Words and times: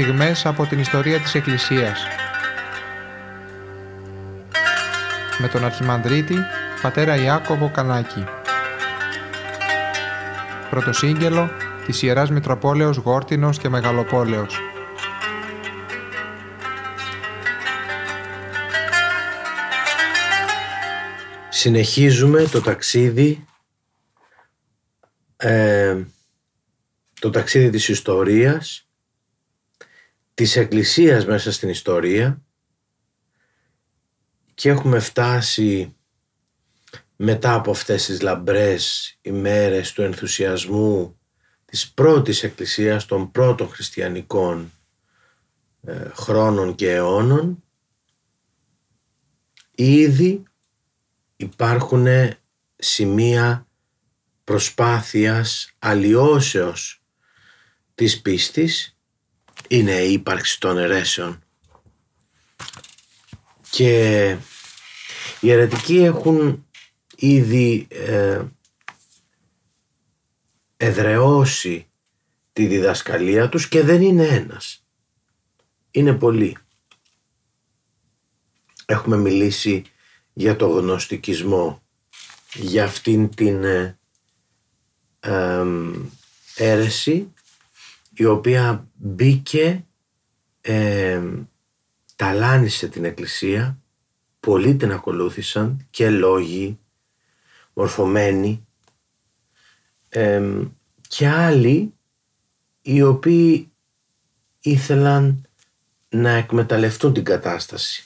στιγμές 0.00 0.46
από 0.46 0.66
την 0.66 0.78
ιστορία 0.78 1.20
της 1.20 1.34
Εκκλησίας. 1.34 2.02
Με 5.38 5.48
τον 5.48 5.64
Αρχιμανδρίτη, 5.64 6.36
πατέρα 6.82 7.16
Ιάκωβο 7.16 7.70
Κανάκη. 7.70 8.24
Πρωτοσύγγελο 10.70 11.50
της 11.86 12.02
Ιεράς 12.02 12.30
Μητροπόλεως 12.30 12.96
Γόρτινος 12.96 13.58
και 13.58 13.68
Μεγαλοπόλεως. 13.68 14.58
Συνεχίζουμε 21.48 22.42
το 22.42 22.60
ταξίδι 22.60 23.46
ε, 25.36 25.96
το 27.20 27.30
ταξίδι 27.30 27.70
της 27.70 27.88
ιστορίας 27.88 28.86
της 30.36 30.56
Εκκλησίας 30.56 31.26
μέσα 31.26 31.52
στην 31.52 31.68
ιστορία 31.68 32.42
και 34.54 34.68
έχουμε 34.68 34.98
φτάσει 34.98 35.96
μετά 37.16 37.54
από 37.54 37.70
αυτές 37.70 38.04
τις 38.04 38.20
λαμπρές 38.20 39.16
ημέρες 39.22 39.92
του 39.92 40.02
ενθουσιασμού 40.02 41.18
της 41.64 41.90
πρώτης 41.92 42.42
Εκκλησίας 42.42 43.06
των 43.06 43.30
πρώτων 43.30 43.68
χριστιανικών 43.68 44.72
ε, 45.82 46.08
χρόνων 46.08 46.74
και 46.74 46.92
αιώνων 46.92 47.62
ήδη 49.74 50.42
υπάρχουν 51.36 52.06
σημεία 52.76 53.66
προσπάθειας 54.44 55.72
αλλοιώσεως 55.78 57.02
της 57.94 58.20
πίστης 58.20 58.95
είναι 59.68 59.92
η 59.92 60.12
ύπαρξη 60.12 60.60
των 60.60 60.78
αιρέσεων 60.78 61.40
και 63.70 64.36
οι 65.40 65.50
αιρετικοί 65.50 65.96
έχουν 65.96 66.66
ήδη 67.16 67.86
ε, 67.90 68.42
εδρεώσει 70.76 71.86
τη 72.52 72.66
διδασκαλία 72.66 73.48
τους 73.48 73.68
και 73.68 73.82
δεν 73.82 74.02
είναι 74.02 74.26
ένας. 74.26 74.84
Είναι 75.90 76.12
πολλοί. 76.12 76.56
Έχουμε 78.86 79.16
μιλήσει 79.16 79.84
για 80.32 80.56
το 80.56 80.68
γνωστικισμό, 80.68 81.82
για 82.54 82.84
αυτήν 82.84 83.34
την 83.34 83.64
ε, 83.64 83.98
αίρεση 86.56 87.32
η 88.16 88.24
οποία 88.24 88.88
μπήκε, 88.94 89.84
ε, 90.60 91.22
ταλάνισε 92.16 92.88
την 92.88 93.04
εκκλησία, 93.04 93.78
πολλοί 94.40 94.76
την 94.76 94.92
ακολούθησαν 94.92 95.86
και 95.90 96.10
λόγοι, 96.10 96.78
μορφωμένοι 97.72 98.66
και 101.08 101.28
άλλοι 101.28 101.94
οι 102.82 103.02
οποίοι 103.02 103.72
ήθελαν 104.60 105.48
να 106.08 106.30
εκμεταλλευτούν 106.30 107.12
την 107.12 107.24
κατάσταση. 107.24 108.04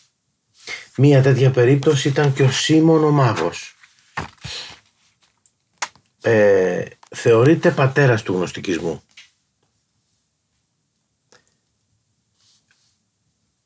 Μία 0.97 1.23
τέτοια 1.23 1.51
περίπτωση 1.51 2.09
ήταν 2.09 2.33
και 2.33 2.43
ο 2.43 2.51
Σίμων 2.51 3.05
ο 3.05 3.11
Μάγος. 3.11 3.77
Ε, 6.23 6.85
θεωρείται 7.11 7.71
πατέρας 7.71 8.23
του 8.23 8.33
γνωστικισμού. 8.33 9.03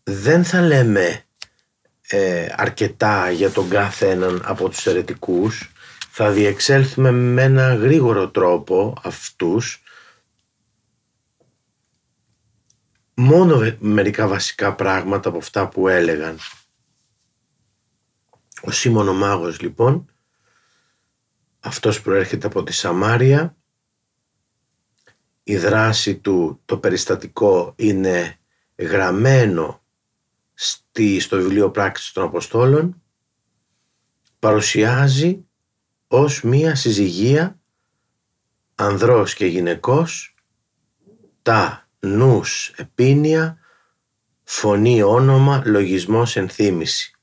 Δεν 0.04 0.44
θα 0.44 0.60
λέμε 0.60 1.24
ε, 2.08 2.48
αρκετά 2.56 3.30
για 3.30 3.50
τον 3.50 3.68
κάθε 3.68 4.10
έναν 4.10 4.42
από 4.44 4.68
τους 4.68 4.86
αιρετικούς. 4.86 5.72
Θα 6.10 6.30
διεξέλθουμε 6.30 7.10
με 7.10 7.42
ένα 7.42 7.74
γρήγορο 7.74 8.30
τρόπο 8.30 8.96
αυτούς 9.02 9.82
μόνο 13.14 13.76
μερικά 13.78 14.28
βασικά 14.28 14.74
πράγματα 14.74 15.28
από 15.28 15.38
αυτά 15.38 15.68
που 15.68 15.88
έλεγαν. 15.88 16.38
Ο 18.62 18.70
Σίμων 18.70 19.08
ο 19.08 19.12
Μάγος 19.12 19.60
λοιπόν 19.60 20.08
αυτός 21.60 22.00
προέρχεται 22.00 22.46
από 22.46 22.62
τη 22.62 22.72
Σαμάρια. 22.72 23.56
Η 25.42 25.56
δράση 25.56 26.16
του, 26.16 26.60
το 26.64 26.78
περιστατικό 26.78 27.72
είναι 27.76 28.38
γραμμένο 28.76 29.83
στη, 30.54 31.20
στο 31.20 31.36
βιβλίο 31.36 31.70
πράξης 31.70 32.12
των 32.12 32.24
Αποστόλων. 32.24 33.02
Παρουσιάζει 34.38 35.44
ως 36.08 36.42
μία 36.42 36.74
συζυγία 36.74 37.60
ανδρός 38.74 39.34
και 39.34 39.46
γυναικός 39.46 40.34
τα 41.42 41.88
νους 41.98 42.72
επίνεια 42.76 43.58
φωνή 44.42 45.02
όνομα 45.02 45.62
λογισμός 45.64 46.36
ενθύμηση 46.36 47.14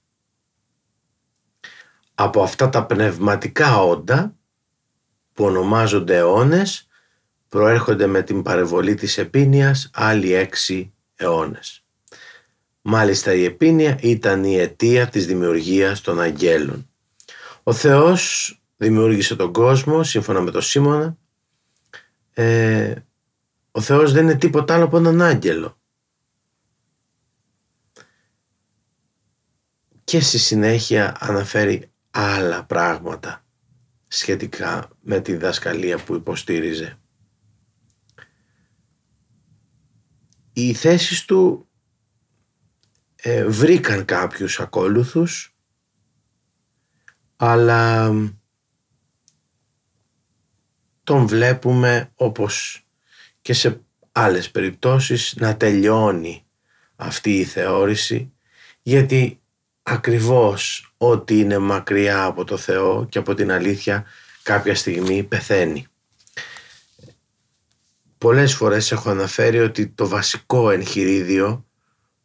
από 2.24 2.44
αυτά 2.44 2.70
τα 2.70 2.86
πνευματικά 2.86 3.84
όντα 3.84 4.36
που 5.34 5.44
ονομάζονται 5.44 6.18
αιώνες 6.18 6.88
προέρχονται 7.50 8.08
με 8.08 8.22
την 8.22 8.42
παρεβολή 8.42 8.96
της 8.96 9.18
επίνειας 9.18 9.90
άλλοι 9.94 10.34
έξι 10.34 10.94
αιώνες. 11.16 11.86
Μάλιστα 12.82 13.34
η 13.34 13.44
επίνεια 13.44 13.98
ήταν 14.02 14.44
η 14.44 14.56
αιτία 14.56 15.08
της 15.08 15.26
δημιουργίας 15.26 16.02
των 16.02 16.20
αγγέλων. 16.20 16.90
Ο 17.64 17.74
Θεός 17.74 18.56
δημιούργησε 18.78 19.36
τον 19.36 19.54
κόσμο 19.54 20.04
σύμφωνα 20.04 20.42
με 20.42 20.52
το 20.52 20.62
Σίμωνα. 20.62 21.18
Ε, 22.34 22.96
ο 23.72 23.82
Θεός 23.82 24.12
δεν 24.12 24.24
είναι 24.24 24.36
τίποτα 24.36 24.74
άλλο 24.74 24.84
από 24.84 24.98
έναν 24.98 25.22
άγγελο. 25.22 25.80
Και 30.04 30.20
στη 30.20 30.38
συνέχεια 30.38 31.16
αναφέρει 31.20 31.92
άλλα 32.12 32.66
πράγματα 32.66 33.46
σχετικά 34.08 34.90
με 35.02 35.20
τη 35.20 35.36
δασκαλία 35.36 36.04
που 36.04 36.16
υποστήριζε. 36.16 37.00
Οι 40.54 40.74
θέσεις 40.74 41.26
του 41.26 41.71
ε, 43.22 43.46
βρήκαν 43.46 44.06
κάποιους 44.06 44.60
ακόλουθους 44.60 45.56
αλλά 47.36 48.14
τον 51.04 51.28
βλέπουμε 51.28 52.12
όπως 52.16 52.86
και 53.42 53.54
σε 53.54 53.82
άλλες 54.12 54.52
περιπτώσεις 54.52 55.36
να 55.38 55.58
τελειώνει 55.58 56.46
αυτή 56.96 57.40
η 57.40 57.44
θεώρηση 57.44 58.34
γιατί 58.82 59.42
ακριβώς 59.84 60.94
ό,τι 60.98 61.40
είναι 61.40 61.58
μακριά 61.58 62.24
από 62.24 62.44
το 62.44 62.58
Θεό 62.58 63.06
και 63.10 63.18
από 63.18 63.34
την 63.34 63.52
αλήθεια 63.52 64.06
κάποια 64.44 64.76
στιγμή 64.76 65.24
πεθαίνει. 65.24 65.86
Πολλές 68.18 68.54
φορές 68.54 68.92
έχω 68.92 69.10
αναφέρει 69.10 69.60
ότι 69.60 69.88
το 69.88 70.08
βασικό 70.08 70.70
εγχειρίδιο 70.70 71.66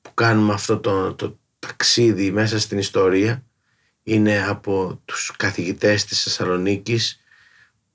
που 0.07 0.15
κάνουμε 0.15 0.53
αυτό 0.53 0.79
το, 0.79 1.15
το 1.15 1.39
ταξίδι 1.59 2.31
μέσα 2.31 2.61
στην 2.61 2.79
ιστορία 2.79 3.45
είναι 4.03 4.47
από 4.47 5.03
τους 5.05 5.33
καθηγητές 5.37 6.05
της 6.05 6.23
Θεσσαλονίκης, 6.23 7.21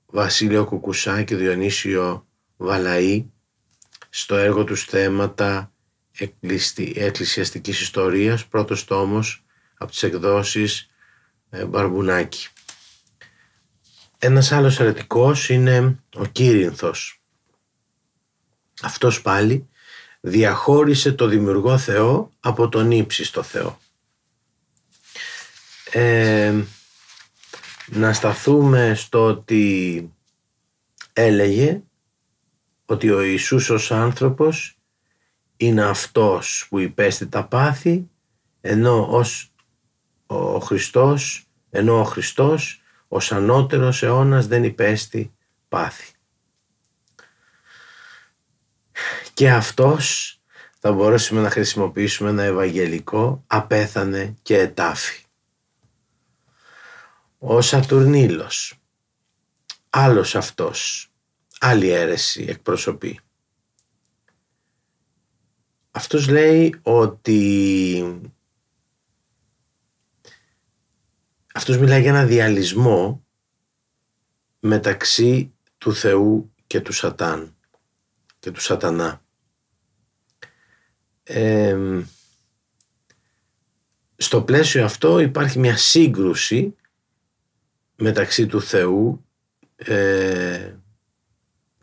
Βασίλειο 0.06 0.64
Κουκουσά 0.64 1.22
και 1.22 1.36
Διονύσιο 1.36 2.26
Βαλαή 2.56 3.26
στο 4.08 4.36
έργο 4.36 4.64
τους 4.64 4.84
θέματα 4.84 5.72
εκκλησιαστικής 6.94 7.80
ιστορίας, 7.80 8.46
πρώτος 8.46 8.84
τόμος 8.84 9.44
από 9.78 9.90
τις 9.90 10.02
εκδόσεις 10.02 10.90
ε, 11.50 11.64
Μπαρμπουνάκη. 11.64 12.48
Ένας 14.18 14.52
άλλος 14.52 14.80
αιρετικός 14.80 15.48
είναι 15.48 16.02
ο 16.14 16.26
Κύρινθος. 16.26 17.22
Αυτός 18.82 19.22
πάλι 19.22 19.68
διαχώρισε 20.24 21.12
το 21.12 21.26
δημιουργό 21.26 21.78
Θεό 21.78 22.30
από 22.40 22.68
τον 22.68 22.90
ύψιστο 22.90 23.42
Θεό. 23.42 23.78
Ε, 25.90 26.54
να 27.86 28.12
σταθούμε 28.12 28.94
στο 28.94 29.26
ότι 29.26 30.12
έλεγε 31.12 31.82
ότι 32.84 33.10
ο 33.10 33.22
Ιησούς 33.22 33.70
ως 33.70 33.92
άνθρωπος 33.92 34.76
είναι 35.56 35.84
αυτός 35.84 36.66
που 36.68 36.78
υπέστη 36.78 37.26
τα 37.26 37.44
πάθη 37.44 38.08
ενώ 38.60 39.06
ως 39.10 39.52
ο 40.26 40.58
Χριστός, 40.58 41.46
ενώ 41.70 42.00
ο 42.00 42.04
Χριστός 42.04 42.82
ως 43.08 43.32
ανώτερος 43.32 44.02
αιώνας 44.02 44.46
δεν 44.46 44.64
υπέστη 44.64 45.32
πάθη. 45.68 46.12
Και 49.34 49.50
αυτός 49.50 50.36
θα 50.78 50.92
μπορέσουμε 50.92 51.40
να 51.40 51.50
χρησιμοποιήσουμε 51.50 52.30
ένα 52.30 52.42
ευαγγελικό 52.42 53.44
απέθανε 53.46 54.34
και 54.42 54.58
ετάφη. 54.58 55.24
Ο 57.38 57.60
Σατουρνίλος, 57.60 58.80
άλλος 59.90 60.34
αυτός, 60.34 61.10
άλλη 61.58 61.88
αίρεση 61.88 62.44
εκπροσωπεί. 62.48 63.20
Αυτός 65.90 66.28
λέει 66.28 66.80
ότι 66.82 68.20
αυτός 71.54 71.78
μιλάει 71.78 72.00
για 72.00 72.10
ένα 72.10 72.24
διαλυσμό 72.24 73.24
μεταξύ 74.60 75.52
του 75.78 75.94
Θεού 75.94 76.54
και 76.66 76.80
του 76.80 76.92
Σατάν 76.92 77.56
και 78.38 78.50
του 78.50 78.60
Σατανά. 78.60 79.21
Στο 84.16 84.42
πλαίσιο 84.42 84.84
αυτό 84.84 85.18
υπάρχει 85.18 85.58
μια 85.58 85.76
σύγκρουση 85.76 86.76
μεταξύ 87.96 88.46
του 88.46 88.62
Θεού 88.62 89.24
ε, 89.76 90.74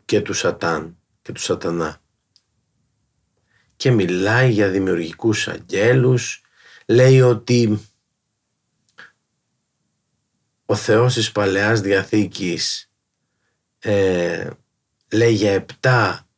και 0.04 0.20
του 0.20 0.32
Σατάν 0.32 0.96
και 1.22 1.32
του 1.32 1.40
Σατανά. 1.40 2.02
Και 3.76 3.90
μιλάει 3.90 4.50
για 4.50 4.68
δημιουργικούς 4.68 5.48
αγγέλους 5.48 6.42
λέει 6.86 7.20
ότι 7.20 7.80
ο 10.64 10.74
Θεός 10.74 11.14
της 11.14 11.32
Παλαιάς 11.32 11.80
Διαθήκης 11.80 12.90
ε, 13.78 14.50
λέει 15.12 15.32
για 15.32 15.52
επτά 15.52 16.28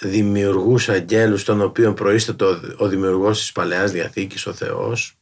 δημιουργούς 0.00 0.88
αγγέλους 0.88 1.44
των 1.44 1.60
οποίων 1.60 1.94
προείσταται 1.94 2.44
ο 2.76 2.88
δημιουργός 2.88 3.38
της 3.38 3.52
Παλαιάς 3.52 3.92
Διαθήκης 3.92 4.46
ο 4.46 4.52
Θεός 4.52 5.16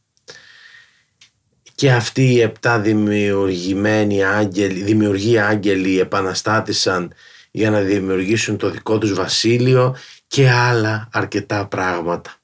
και 1.75 1.91
αυτοί 1.91 2.31
οι 2.31 2.41
επτά 2.41 2.79
δημιουργημένοι 2.79 4.23
άγγελοι, 4.23 4.83
δημιουργοί 4.83 5.39
άγγελοι 5.39 5.99
επαναστάτησαν 5.99 7.13
για 7.51 7.69
να 7.69 7.81
δημιουργήσουν 7.81 8.57
το 8.57 8.69
δικό 8.69 8.97
τους 8.97 9.13
βασίλειο 9.13 9.95
και 10.27 10.49
άλλα 10.49 11.09
αρκετά 11.11 11.67
πράγματα. 11.67 12.35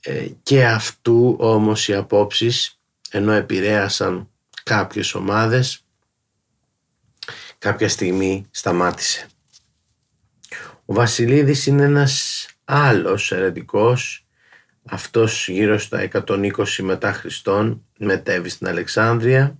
Ε, 0.00 0.26
και 0.42 0.66
αυτού 0.66 1.36
όμως 1.38 1.88
οι 1.88 1.94
απόψεις 1.94 2.78
ενώ 3.10 3.32
επηρέασαν 3.32 4.28
κάποιες 4.62 5.14
ομάδες 5.14 5.84
κάποια 7.58 7.88
στιγμή 7.88 8.46
σταμάτησε. 8.50 9.26
Ο 10.86 10.94
Βασιλίδης 10.94 11.66
είναι 11.66 11.84
ένας 11.84 12.46
άλλος 12.64 13.32
ερετικός 13.32 14.26
αυτός 14.84 15.48
γύρω 15.48 15.78
στα 15.78 16.08
120 16.12 16.50
μετά 16.80 17.12
Χριστόν 17.12 17.84
μετέβη 17.98 18.48
στην 18.48 18.66
Αλεξάνδρεια. 18.66 19.58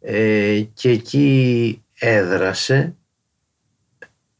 Ε, 0.00 0.60
και 0.74 0.90
εκεί 0.90 1.82
έδρασε. 1.98 2.94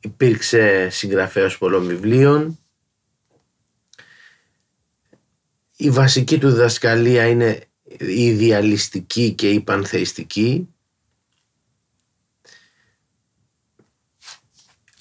Υπήρξε 0.00 0.88
συγγραφέας 0.90 1.58
πολλών 1.58 1.86
βιβλίων. 1.86 2.58
Η 5.76 5.90
βασική 5.90 6.38
του 6.38 6.50
διδασκαλία 6.50 7.26
είναι 7.26 7.60
η 7.98 8.24
ιδεαλιστική 8.24 9.32
και 9.32 9.50
η 9.50 9.60
πανθεϊστική 9.60 10.68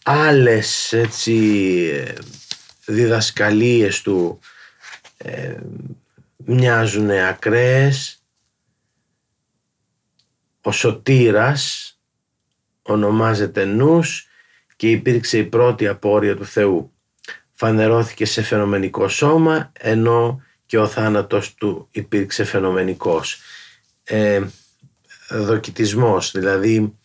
άλλες 0.07 0.94
έτσι 0.94 2.16
διδασκαλίες 2.86 4.02
του 4.02 4.40
ε, 5.18 5.56
μοιάζουν 6.38 7.10
ακραίες 7.10 8.24
ο 10.62 10.72
Σωτήρας 10.72 11.94
ονομάζεται 12.81 13.66
νους 13.66 14.28
και 14.75 14.90
υπήρξε 14.90 15.38
η 15.38 15.44
πρώτη 15.44 15.88
απόρρια 15.88 16.36
του 16.36 16.46
Θεού. 16.46 16.94
Φανερώθηκε 17.54 18.25
σε 18.25 18.42
φαινομενικό 18.42 19.08
σώμα 19.08 19.72
ενώ 19.80 20.42
και 20.66 20.78
ο 20.78 20.88
θάνατος 20.88 21.54
του 21.54 21.88
υπήρξε 21.92 22.44
φαινομενικός. 22.44 23.40
Ε, 24.04 24.42
δοκιτισμός, 25.30 26.31
δηλαδή 26.31 26.96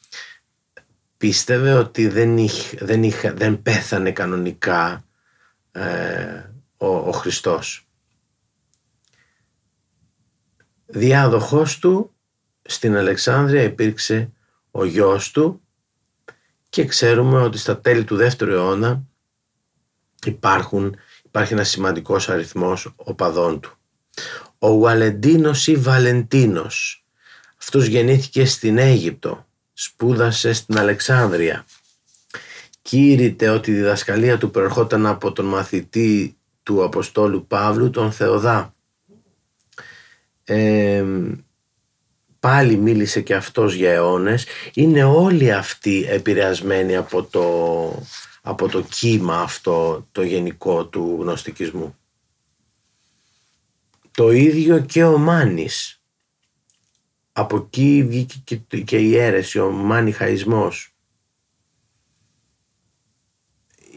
πίστευε 1.21 1.73
ότι 1.73 2.09
δεν, 2.09 2.37
δεν, 2.79 3.13
δεν 3.35 3.63
πέθανε 3.63 4.13
κανονικά 4.13 5.05
ε, 5.73 6.45
ο, 6.77 6.87
ο 6.87 7.13
Χριστός. 7.13 7.89
Διάδοχός 10.87 11.79
του 11.79 12.15
στην 12.63 12.97
Αλεξάνδρεια 12.97 13.63
υπήρξε 13.63 14.33
ο 14.71 14.85
γιος 14.85 15.31
του 15.31 15.61
και 16.69 16.85
ξέρουμε 16.85 17.43
ότι 17.43 17.59
στα 17.59 17.81
τέλη 17.81 18.05
του 18.05 18.17
δεύτερου 18.17 18.53
αιώνα 18.53 19.03
υπάρχουν, 20.25 20.97
υπάρχει 21.25 21.53
ένας 21.53 21.69
σημαντικός 21.69 22.29
αριθμός 22.29 22.93
οπαδών 22.97 23.61
του. 23.61 23.77
Ο 24.59 24.79
Βαλεντίνος 24.79 25.67
ή 25.67 25.77
Βαλεντίνος, 25.77 27.05
αυτός 27.59 27.87
γεννήθηκε 27.87 28.45
στην 28.45 28.79
Αίγυπτο, 28.79 29.49
σπούδασε 29.83 30.53
στην 30.53 30.79
Αλεξάνδρεια. 30.79 31.65
Κήρυτε 32.83 33.49
ότι 33.49 33.71
η 33.71 33.75
διδασκαλία 33.75 34.39
του 34.39 34.51
προερχόταν 34.51 35.07
από 35.07 35.33
τον 35.33 35.45
μαθητή 35.45 36.37
του 36.63 36.85
Αποστόλου 36.85 37.47
Παύλου, 37.47 37.91
τον 37.91 38.13
Θεοδά. 38.13 38.75
Ε, 40.45 41.05
πάλι 42.41 42.77
μίλησε 42.77 43.21
και 43.21 43.35
αυτός 43.35 43.75
για 43.75 43.93
αιώνες. 43.93 44.47
Είναι 44.75 45.05
όλοι 45.05 45.53
αυτοί 45.53 46.07
επηρεασμένοι 46.09 46.97
από 46.97 47.23
το, 47.23 47.45
από 48.43 48.69
το 48.69 48.83
κύμα 48.83 49.41
αυτό 49.41 50.07
το 50.13 50.23
γενικό 50.23 50.87
του 50.87 51.17
γνωστικισμού. 51.21 51.97
Το 54.11 54.31
ίδιο 54.31 54.79
και 54.79 55.05
ο 55.05 55.19
Μάνης. 55.19 56.00
Από 57.33 57.57
εκεί 57.57 58.05
βγήκε 58.09 58.57
και 58.85 58.99
η 58.99 59.17
αίρεση, 59.17 59.59
ο 59.59 59.71
μανιχαϊσμός. 59.71 60.95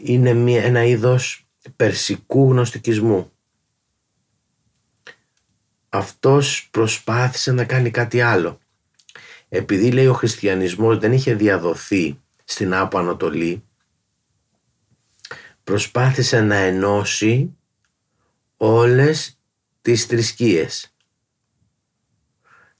Είναι 0.04 0.32
μια, 0.32 0.62
ένα 0.62 0.84
είδος 0.84 1.46
περσικού 1.76 2.50
γνωστικισμού 2.50 3.34
αυτός 5.94 6.68
προσπάθησε 6.70 7.52
να 7.52 7.64
κάνει 7.64 7.90
κάτι 7.90 8.20
άλλο. 8.20 8.58
Επειδή 9.48 9.92
λέει 9.92 10.06
ο 10.06 10.12
χριστιανισμός 10.12 10.98
δεν 10.98 11.12
είχε 11.12 11.34
διαδοθεί 11.34 12.20
στην 12.44 12.74
Άπο 12.74 12.98
Ανατολή, 12.98 13.64
προσπάθησε 15.64 16.40
να 16.40 16.54
ενώσει 16.54 17.56
όλες 18.56 19.38
τις 19.82 20.04
θρησκείες. 20.04 20.93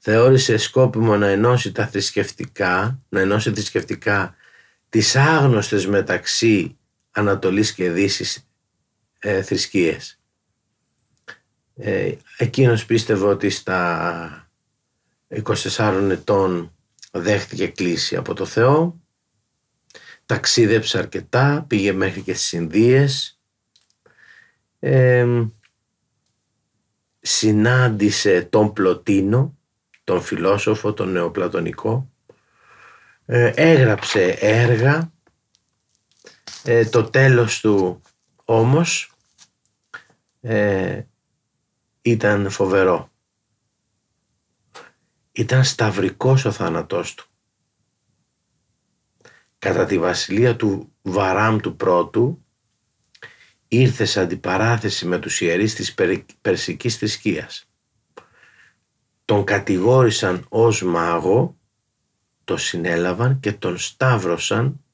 Θεώρησε 0.07 0.57
σκόπιμο 0.57 1.17
να 1.17 1.27
ενώσει 1.27 1.73
τα 1.73 1.87
θρησκευτικά, 1.87 3.03
να 3.09 3.21
ενώσει 3.21 3.53
θρησκευτικά 3.53 4.35
τις 4.89 5.17
άγνωστες 5.17 5.87
μεταξύ 5.87 6.79
Ανατολής 7.11 7.73
και 7.73 7.91
Δύσης 7.91 8.49
ε, 9.19 9.43
θρησκείες. 9.43 10.21
Ε, 11.75 12.13
εκείνος 12.37 12.85
πίστευε 12.87 13.27
ότι 13.27 13.51
στα 13.51 14.51
24 15.45 16.09
ετών 16.11 16.73
δέχτηκε 17.13 17.67
κλίση 17.67 18.17
από 18.17 18.35
το 18.35 18.45
Θεό 18.45 19.01
ταξίδεψε 20.27 20.99
αρκετά, 20.99 21.65
πήγε 21.69 21.93
μέχρι 21.93 22.21
και 22.21 22.35
στις 22.35 22.53
Ινδίες 22.53 23.41
συνάντησε 27.21 28.43
τον 28.43 28.73
Πλωτίνο, 28.73 29.59
τον 30.05 30.23
φιλόσοφο, 30.23 30.93
τον 30.93 31.13
νεοπλατωνικό 31.13 32.13
ε, 33.27 33.53
έγραψε 33.55 34.37
έργα 34.41 35.13
ε, 36.65 36.85
το 36.85 37.05
τέλος 37.05 37.61
του 37.61 38.03
όμως 38.45 39.13
ε, 40.41 41.03
ήταν 42.03 42.51
φοβερό. 42.51 43.13
Ήταν 45.33 45.65
σταυρικός 45.65 46.45
ο 46.45 46.53
θάνατός 46.53 47.15
του. 47.15 47.27
Κατά 49.59 49.85
τη 49.85 49.99
βασιλεία 49.99 50.57
του 50.57 50.93
Βαράμ 51.03 51.59
του 51.59 51.77
πρώτου 51.77 52.45
ήρθε 53.69 54.05
σε 54.05 54.21
αντιπαράθεση 54.21 55.07
με 55.07 55.19
τους 55.19 55.41
ιερείς 55.41 55.75
της 55.75 55.95
Περσικής 56.41 56.97
θρησκείας. 56.97 57.69
Τον 59.25 59.45
κατηγόρησαν 59.45 60.47
ως 60.49 60.83
μάγο, 60.83 61.57
το 62.45 62.57
συνέλαβαν 62.57 63.41
και 63.41 63.53
τον 63.53 63.79
σταύρωσαν 63.79 64.85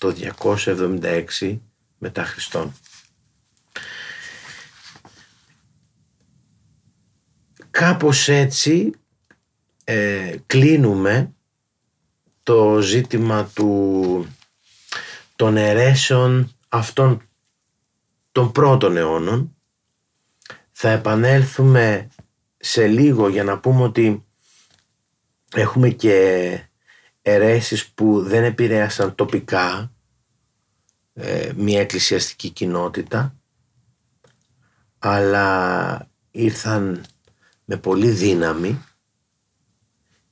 το 0.00 0.14
276 1.36 1.58
μετά 1.98 2.24
Χριστόν. 2.24 2.72
Κάπως 7.70 8.28
έτσι 8.28 8.92
ε, 9.84 10.36
κλείνουμε 10.46 11.34
το 12.42 12.80
ζήτημα 12.80 13.50
του, 13.54 14.26
των 15.36 15.56
αιρέσεων 15.56 16.56
αυτών 16.68 17.28
των 18.32 18.52
πρώτων 18.52 18.96
αιώνων. 18.96 19.56
Θα 20.72 20.90
επανέλθουμε 20.90 22.08
σε 22.66 22.86
λίγο 22.86 23.28
για 23.28 23.44
να 23.44 23.58
πούμε 23.58 23.82
ότι 23.82 24.26
έχουμε 25.54 25.88
και 25.88 26.58
αιρέσεις 27.22 27.88
που 27.88 28.22
δεν 28.22 28.44
επηρέασαν 28.44 29.14
τοπικά 29.14 29.92
ε, 31.14 31.52
μια 31.56 31.80
εκκλησιαστική 31.80 32.50
κοινότητα 32.50 33.36
αλλά 34.98 36.08
ήρθαν 36.30 37.04
με 37.64 37.76
πολύ 37.76 38.10
δύναμη 38.10 38.84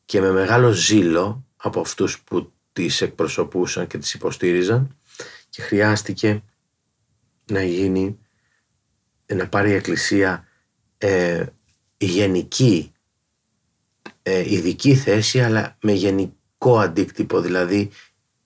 και 0.05 0.21
με 0.21 0.31
μεγάλο 0.31 0.71
ζήλο 0.71 1.47
από 1.57 1.81
αυτούς 1.81 2.21
που 2.21 2.53
τις 2.73 3.01
εκπροσωπούσαν 3.01 3.87
και 3.87 3.99
τις 3.99 4.15
υποστήριζαν 4.15 4.97
και 5.49 5.63
χρειάστηκε 5.63 6.43
να 7.45 7.63
γίνει, 7.63 8.19
να 9.27 9.49
πάρει 9.49 9.71
η 9.71 9.75
Εκκλησία 9.75 10.47
ε, 10.99 11.47
γενική, 12.07 12.93
ε, 14.23 14.53
ειδική 14.53 14.95
θέση 14.95 15.41
αλλά 15.41 15.77
με 15.83 15.93
γενικό 15.93 16.79
αντίκτυπο 16.79 17.41
δηλαδή 17.41 17.91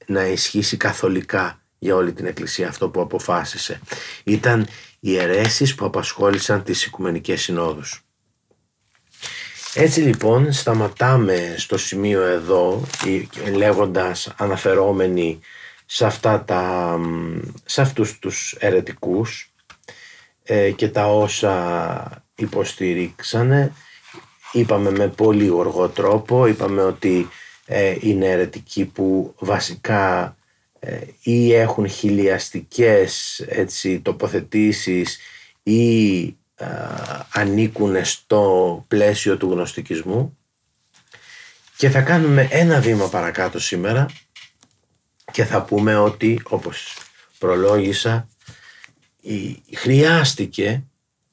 να 0.06 0.26
ισχύσει 0.26 0.76
καθολικά 0.76 1.62
για 1.78 1.94
όλη 1.94 2.12
την 2.12 2.26
Εκκλησία 2.26 2.68
αυτό 2.68 2.88
που 2.88 3.00
αποφάσισε. 3.00 3.80
Ήταν 4.24 4.66
οι 5.00 5.16
αιρέσεις 5.16 5.74
που 5.74 5.84
απασχόλησαν 5.84 6.62
τις 6.62 6.84
Οικουμενικές 6.84 7.42
Συνόδους. 7.42 8.00
Έτσι 9.74 10.00
λοιπόν 10.00 10.52
σταματάμε 10.52 11.54
στο 11.58 11.78
σημείο 11.78 12.22
εδώ 12.22 12.86
λέγοντας 13.54 14.34
αναφερόμενοι 14.36 15.40
σε, 15.86 16.06
αυτά 16.06 16.44
τα, 16.44 16.98
σε 17.64 17.80
αυτούς 17.80 18.18
τους 18.18 18.56
ερετικούς 18.58 19.52
ε, 20.42 20.70
και 20.70 20.88
τα 20.88 21.06
όσα 21.06 22.25
υποστηρίξανε. 22.36 23.72
Είπαμε 24.52 24.90
με 24.90 25.08
πολύ 25.08 25.50
οργό 25.50 25.88
τρόπο. 25.88 26.46
Είπαμε 26.46 26.82
ότι 26.82 27.28
ε, 27.66 27.96
είναι 28.00 28.26
ερετικοί 28.26 28.84
που 28.84 29.34
βασικά 29.38 30.36
ε, 30.78 31.00
ή 31.22 31.52
έχουν 31.52 31.88
χιλιαστικές 31.88 33.40
έτσι, 33.48 34.00
τοποθετήσεις 34.00 35.18
ή 35.62 36.24
ε, 36.56 36.66
ανήκουν 37.32 38.04
στο 38.04 38.84
πλαίσιο 38.88 39.36
του 39.36 39.50
γνωστικισμού. 39.50 40.38
Και 41.76 41.90
θα 41.90 42.00
κάνουμε 42.00 42.48
ένα 42.50 42.80
βήμα 42.80 43.08
παρακάτω 43.08 43.60
σήμερα 43.60 44.06
και 45.32 45.44
θα 45.44 45.62
πούμε 45.62 45.96
ότι 45.96 46.40
όπως 46.44 46.96
προλόγησα 47.38 48.28
χρειάστηκε 49.74 50.82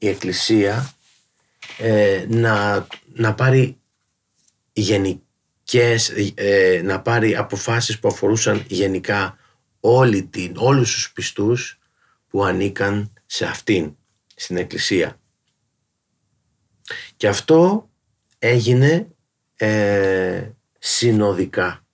η 0.04 0.08
Εκκλησία 0.08 0.94
ε, 1.78 2.26
να, 2.30 2.88
να 3.14 3.34
πάρει 3.34 3.78
γενικές, 4.74 6.10
ε, 6.34 6.82
να 6.84 7.02
πάρει 7.02 7.36
αποφάσεις 7.36 8.00
που 8.00 8.08
αφορούσαν 8.08 8.66
γενικά 8.68 9.38
όλη 9.80 10.24
την, 10.24 10.54
όλους 10.58 10.94
τους 10.94 11.12
πιστούς 11.12 11.80
που 12.28 12.44
ανήκαν 12.44 13.14
σε 13.26 13.46
αυτήν 13.46 13.96
στην 14.36 14.58
Εκκλησία. 14.58 15.20
Και 17.18 17.28
αυτό 17.28 17.90
έγινε 18.40 19.08
ε, 19.56 20.50
συνοδικά. 20.80 21.86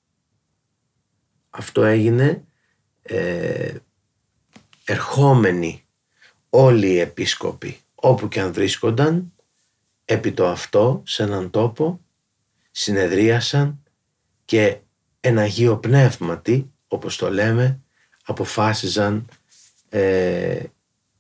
Αυτό 1.50 1.84
έγινε 1.84 2.44
ε, 3.02 3.76
ερχόμενοι 4.86 5.84
όλοι 6.50 6.88
οι 6.88 7.00
επίσκοποι 7.00 7.80
όπου 8.02 8.28
και 8.28 8.42
αν 8.42 8.54
βρίσκονταν 8.54 9.34
επί 10.06 10.32
το 10.32 10.48
αυτό 10.48 11.02
σε 11.06 11.24
έναν 11.24 11.50
τόπο 11.50 12.00
συνεδρίασαν 12.72 13.84
και 14.46 14.78
ένα 15.20 15.42
Αγίο 15.42 15.78
Πνεύματι 15.78 16.72
όπως 16.88 17.16
το 17.16 17.32
λέμε 17.32 17.82
αποφάσιζαν 18.26 19.28
ε, 19.90 20.64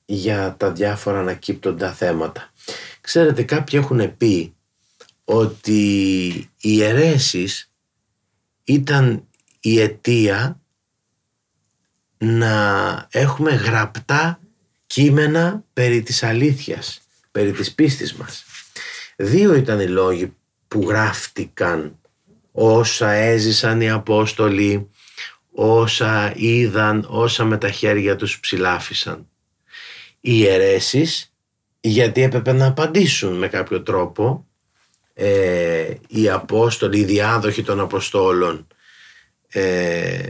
για 0.06 0.56
τα 0.58 0.72
διάφορα 0.72 1.20
ανακύπτοντα 1.20 1.94
θέματα. 1.94 2.52
Ξέρετε 3.02 3.44
κάποιοι 3.44 3.80
έχουν 3.84 4.18
πει 4.18 4.56
ότι 5.24 5.82
οι 6.62 6.84
αιρέσεις 6.84 7.72
ήταν 8.64 9.28
η 9.60 9.80
αιτία 9.80 10.60
να 12.18 13.08
έχουμε 13.12 13.52
γραπτά 13.52 14.40
κείμενα 14.89 15.63
περί 15.74 16.01
της 16.01 16.24
αλήθειας, 16.24 17.01
περί 17.31 17.51
της 17.51 17.74
πίστης 17.74 18.13
μας. 18.13 18.46
Δύο 19.15 19.55
ήταν 19.55 19.79
οι 19.79 19.88
λόγοι 19.88 20.34
που 20.67 20.86
γράφτηκαν 20.88 22.00
όσα 22.51 23.12
έζησαν 23.12 23.81
οι 23.81 23.89
Απόστολοι, 23.89 24.89
όσα 25.51 26.34
είδαν, 26.36 27.05
όσα 27.10 27.46
με 27.46 27.58
τα 27.58 27.72
χέρια 27.72 28.15
τους 28.15 28.39
ψηλάφισαν 28.39 29.27
οι 30.22 30.46
αιρέσεις 30.46 31.34
γιατί 31.79 32.22
έπρεπε 32.22 32.51
να 32.51 32.65
απαντήσουν 32.65 33.38
με 33.38 33.48
κάποιο 33.48 33.81
τρόπο 33.81 34.48
ε, 35.13 35.93
οι 36.08 36.29
Απόστολοι, 36.29 37.00
οι 37.00 37.03
διάδοχοι 37.03 37.63
των 37.63 37.79
Αποστόλων 37.79 38.67
ε, 39.48 40.27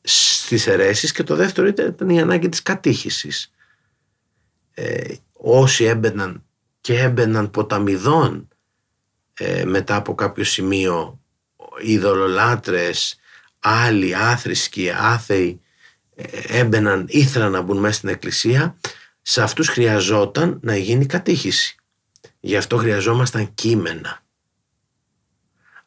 στις 0.00 0.66
αιρέσεις 0.66 1.12
και 1.12 1.22
το 1.22 1.34
δεύτερο 1.34 1.66
ήταν 1.66 2.08
η 2.08 2.20
ανάγκη 2.20 2.48
της 2.48 2.62
κατήχησης. 2.62 3.52
Ε, 4.80 5.14
όσοι 5.32 5.84
έμπαιναν 5.84 6.44
και 6.80 6.98
έμπαιναν 6.98 7.50
ποταμιδών 7.50 8.48
ε, 9.34 9.64
μετά 9.64 9.96
από 9.96 10.14
κάποιο 10.14 10.44
σημείο 10.44 11.20
ειδωλολάτρες, 11.82 13.18
άλλοι 13.58 14.16
άθρησκοι, 14.16 14.90
άθεοι 14.90 15.60
ε, 16.14 16.58
έμπαιναν, 16.58 17.04
ήθελαν 17.08 17.52
να 17.52 17.60
μπουν 17.60 17.78
μέσα 17.78 17.94
στην 17.94 18.08
εκκλησία 18.08 18.78
σε 19.22 19.42
αυτούς 19.42 19.68
χρειαζόταν 19.68 20.58
να 20.62 20.76
γίνει 20.76 21.06
κατήχηση. 21.06 21.76
Γι' 22.40 22.56
αυτό 22.56 22.76
χρειαζόμασταν 22.76 23.54
κείμενα. 23.54 24.22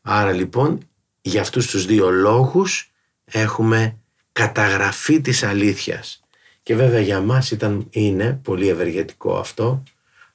Άρα 0.01 0.31
λοιπόν 0.31 0.89
για 1.21 1.41
αυτούς 1.41 1.67
τους 1.67 1.85
δύο 1.85 2.09
λόγους 2.09 2.91
έχουμε 3.25 3.97
καταγραφή 4.31 5.21
της 5.21 5.43
αλήθειας. 5.43 6.20
Και 6.63 6.75
βέβαια 6.75 6.99
για 6.99 7.21
μας 7.21 7.51
ήταν, 7.51 7.87
είναι 7.89 8.39
πολύ 8.43 8.67
ευεργετικό 8.67 9.37
αυτό 9.37 9.83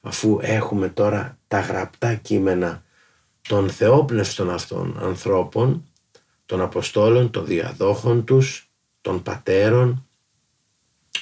αφού 0.01 0.39
έχουμε 0.41 0.89
τώρα 0.89 1.37
τα 1.47 1.59
γραπτά 1.59 2.13
κείμενα 2.15 2.83
των 3.47 3.69
θεόπνευστων 3.69 4.49
αυτών 4.49 4.97
ανθρώπων, 5.01 5.83
των 6.45 6.61
Αποστόλων, 6.61 7.31
των 7.31 7.45
διαδόχων 7.45 8.23
τους, 8.23 8.69
των 9.01 9.23
πατέρων, 9.23 10.07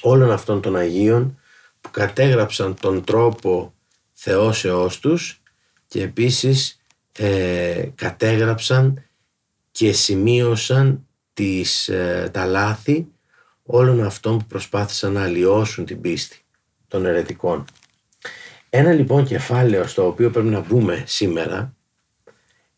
όλων 0.00 0.30
αυτών 0.30 0.60
των 0.60 0.76
Αγίων 0.76 1.38
που 1.80 1.90
κατέγραψαν 1.90 2.74
τον 2.80 3.04
τρόπο 3.04 3.74
θεώσεώς 4.12 4.98
τους 4.98 5.42
και 5.86 6.02
επίσης 6.02 6.80
ε, 7.12 7.88
κατέγραψαν 7.94 9.02
και 9.70 9.92
σημείωσαν 9.92 11.06
τις, 11.32 11.88
ε, 11.88 12.30
τα 12.32 12.46
λάθη 12.46 13.06
όλων 13.66 14.04
αυτών 14.04 14.38
που 14.38 14.46
προσπάθησαν 14.46 15.12
να 15.12 15.22
αλλοιώσουν 15.22 15.84
την 15.84 16.00
πίστη 16.00 16.40
των 16.88 17.06
ερετικών. 17.06 17.64
Ένα 18.70 18.92
λοιπόν 18.92 19.26
κεφάλαιο 19.26 19.86
στο 19.86 20.06
οποίο 20.06 20.30
πρέπει 20.30 20.48
να 20.48 20.60
μπούμε 20.60 21.04
σήμερα 21.06 21.76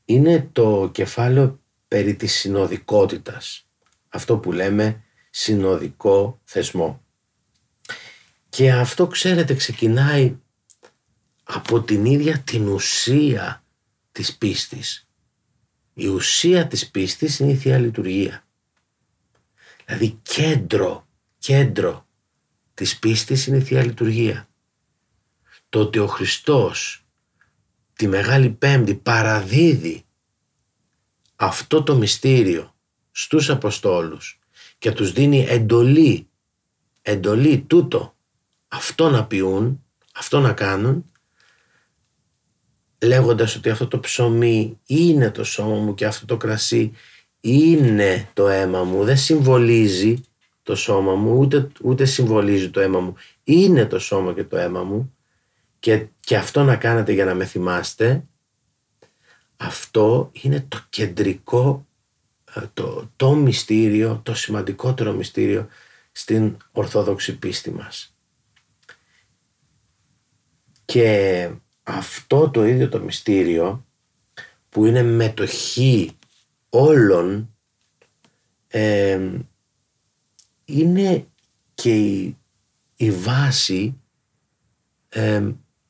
είναι 0.05 0.49
το 0.53 0.91
κεφάλαιο 0.93 1.61
περί 1.89 2.15
της 2.15 2.35
συνοδικότητας. 2.35 3.67
Αυτό 4.09 4.39
που 4.39 4.53
λέμε 4.53 5.03
συνοδικό 5.31 6.41
θεσμό. 6.45 7.03
Και 8.49 8.73
αυτό 8.73 9.07
ξέρετε 9.07 9.55
ξεκινάει 9.55 10.37
από 11.43 11.83
την 11.83 12.05
ίδια 12.05 12.39
την 12.39 12.69
ουσία 12.69 13.65
της 14.13 14.37
πίστης. 14.37 15.09
Η 15.95 16.07
ουσία 16.07 16.67
της 16.67 16.91
πίστης 16.91 17.39
είναι 17.39 17.53
η 17.53 17.57
Θεία 17.57 17.79
Λειτουργία. 17.79 18.48
Δηλαδή 19.89 20.19
κέντρο, 20.23 21.09
κέντρο 21.39 22.07
της 22.75 22.99
πίστης 22.99 23.47
είναι 23.47 23.57
η 23.57 23.61
Θεία 23.61 23.85
Λειτουργία. 23.85 24.49
Το 25.69 25.81
ότι 25.81 25.99
ο 25.99 26.07
Χριστός 26.07 27.05
τη 27.93 28.09
Μεγάλη 28.09 28.51
Πέμπτη 28.51 28.95
παραδίδει 28.95 30.05
αυτό 31.37 31.83
το 31.83 31.97
μυστήριο 31.97 32.75
στους 33.11 33.51
Αποστόλους 33.51 34.39
και 34.79 34.93
τους 34.93 35.13
δίνει 35.13 35.47
εντολή 35.49 36.29
εντολή 37.03 37.59
τούτο 37.59 38.17
αυτό 38.69 39.11
να 39.11 39.27
πιούν, 39.27 39.85
αυτό 40.15 40.41
να 40.41 40.53
κάνουν 40.53 41.11
λέγοντας 42.99 43.57
ότι 43.57 43.71
αυτό 43.71 43.89
το 43.89 44.01
ψωμί 44.01 44.79
είναι 44.87 45.31
το 45.31 45.45
σώμα 45.45 45.77
μου 45.77 45.95
και 45.95 46.07
αυτό 46.07 46.27
το 46.27 46.37
κρασί 46.37 46.93
είναι 47.41 48.29
το 48.35 48.49
αίμα 48.49 48.85
μου, 48.85 49.05
δεν 49.05 49.17
συμβολίζει 49.17 50.21
το 50.63 50.77
σώμα 50.77 51.15
μου, 51.15 51.39
ούτε, 51.39 51.71
ούτε 51.83 52.05
συμβολίζει 52.05 52.71
το 52.71 52.81
αίμα 52.81 53.01
μου, 53.01 53.15
είναι 53.45 53.87
το 53.87 53.99
σώμα 53.99 54.35
και 54.35 54.45
το 54.45 54.57
αίμα 54.57 54.83
μου 54.83 55.17
και, 55.79 56.07
και 56.21 56.37
αυτό 56.37 56.65
να 56.65 56.77
κάνετε 56.77 57.13
για 57.13 57.25
να 57.25 57.35
με 57.35 57.45
θυμάστε, 57.45 58.25
αυτό 59.57 60.31
είναι 60.33 60.67
το 60.69 60.79
κεντρικό, 60.89 61.87
ε, 62.55 62.61
το, 62.75 63.11
το 63.17 63.35
μυστήριο, 63.35 64.21
το 64.23 64.35
σημαντικότερο 64.35 65.13
μυστήριο 65.13 65.69
στην 66.13 66.57
Ορθόδοξη 66.73 67.39
πίστη 67.39 67.71
μας. 67.71 68.17
Και 70.85 71.51
αυτό 71.83 72.51
το 72.51 72.65
ίδιο 72.65 72.89
το 72.89 73.01
μυστήριο 73.01 73.87
που 74.69 74.85
είναι 74.85 75.03
μετοχή 75.03 76.18
όλων 76.69 77.55
είναι 80.65 81.27
και 81.75 81.95
η, 82.97 83.11
βάση 83.11 84.01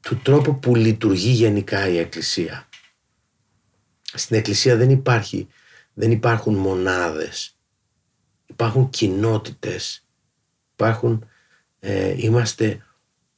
του 0.01 0.17
τρόπου 0.23 0.59
που 0.59 0.75
λειτουργεί 0.75 1.31
γενικά 1.31 1.89
η 1.89 1.99
Εκκλησία. 1.99 2.69
Στην 4.03 4.37
Εκκλησία 4.37 4.77
δεν 4.77 4.91
υπάρχει, 4.91 5.49
δεν 5.95 6.11
υπάρχουν 6.11 6.55
μονάδες, 6.55 7.57
υπάρχουν 8.47 8.91
κοινότητες, 8.91 10.07
υπάρχουν, 10.73 11.29
ε, 11.79 12.15
είμαστε 12.17 12.87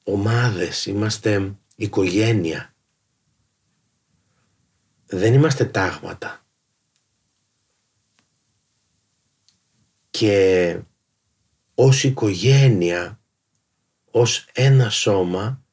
ομάδες, 0.04 0.86
είμαστε 0.86 1.54
οικογένεια. 1.76 2.74
Δεν 5.06 5.34
είμαστε 5.34 5.64
τάγματα. 5.64 6.44
Και 10.10 10.78
ως 11.74 12.04
οικογένεια, 12.04 13.20
ως 14.10 14.46
ένα 14.52 14.90
σώμα, 14.90 15.64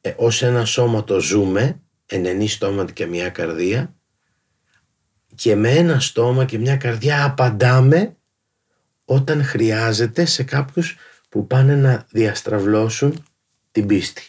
ε, 0.00 0.14
ως 0.16 0.42
ένα 0.42 0.64
σώμα 0.64 1.04
το 1.04 1.20
ζούμε, 1.20 1.80
ενενή 2.06 2.48
στόμα 2.48 2.84
και 2.84 3.06
μια 3.06 3.30
καρδία 3.30 3.94
και 5.34 5.54
με 5.54 5.70
ένα 5.70 6.00
στόμα 6.00 6.44
και 6.44 6.58
μια 6.58 6.76
καρδιά 6.76 7.24
απαντάμε 7.24 8.16
όταν 9.04 9.44
χρειάζεται 9.44 10.24
σε 10.24 10.42
κάποιους 10.42 10.96
που 11.28 11.46
πάνε 11.46 11.76
να 11.76 12.06
διαστραβλώσουν 12.10 13.24
την 13.72 13.86
πίστη. 13.86 14.22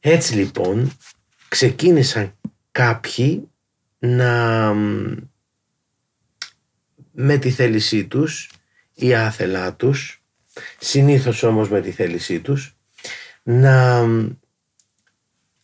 Έτσι 0.00 0.34
λοιπόν 0.34 0.92
ξεκίνησαν 1.48 2.34
κάποιοι 2.70 3.48
να 3.98 4.72
με 7.10 7.38
τη 7.38 7.50
θέλησή 7.50 8.06
τους 8.06 8.50
ή 8.94 9.14
άθελά 9.14 9.74
τους, 9.74 10.22
συνήθως 10.78 11.42
όμως 11.42 11.68
με 11.68 11.80
τη 11.80 11.90
θέλησή 11.90 12.40
τους, 12.40 12.76
να 13.42 14.06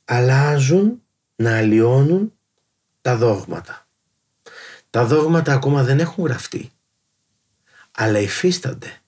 αλλάζουν, 0.05 1.03
να 1.37 1.57
αλλοιώνουν 1.57 2.33
τα 3.01 3.17
δόγματα. 3.17 3.89
Τα 4.91 5.07
δόγματα 5.07 5.53
ακόμα 5.53 5.83
δεν 5.83 6.01
έχουν 6.01 6.25
γραφτεί, 6.25 6.71
αλλά 7.91 8.19
υφίστανται. 8.19 9.01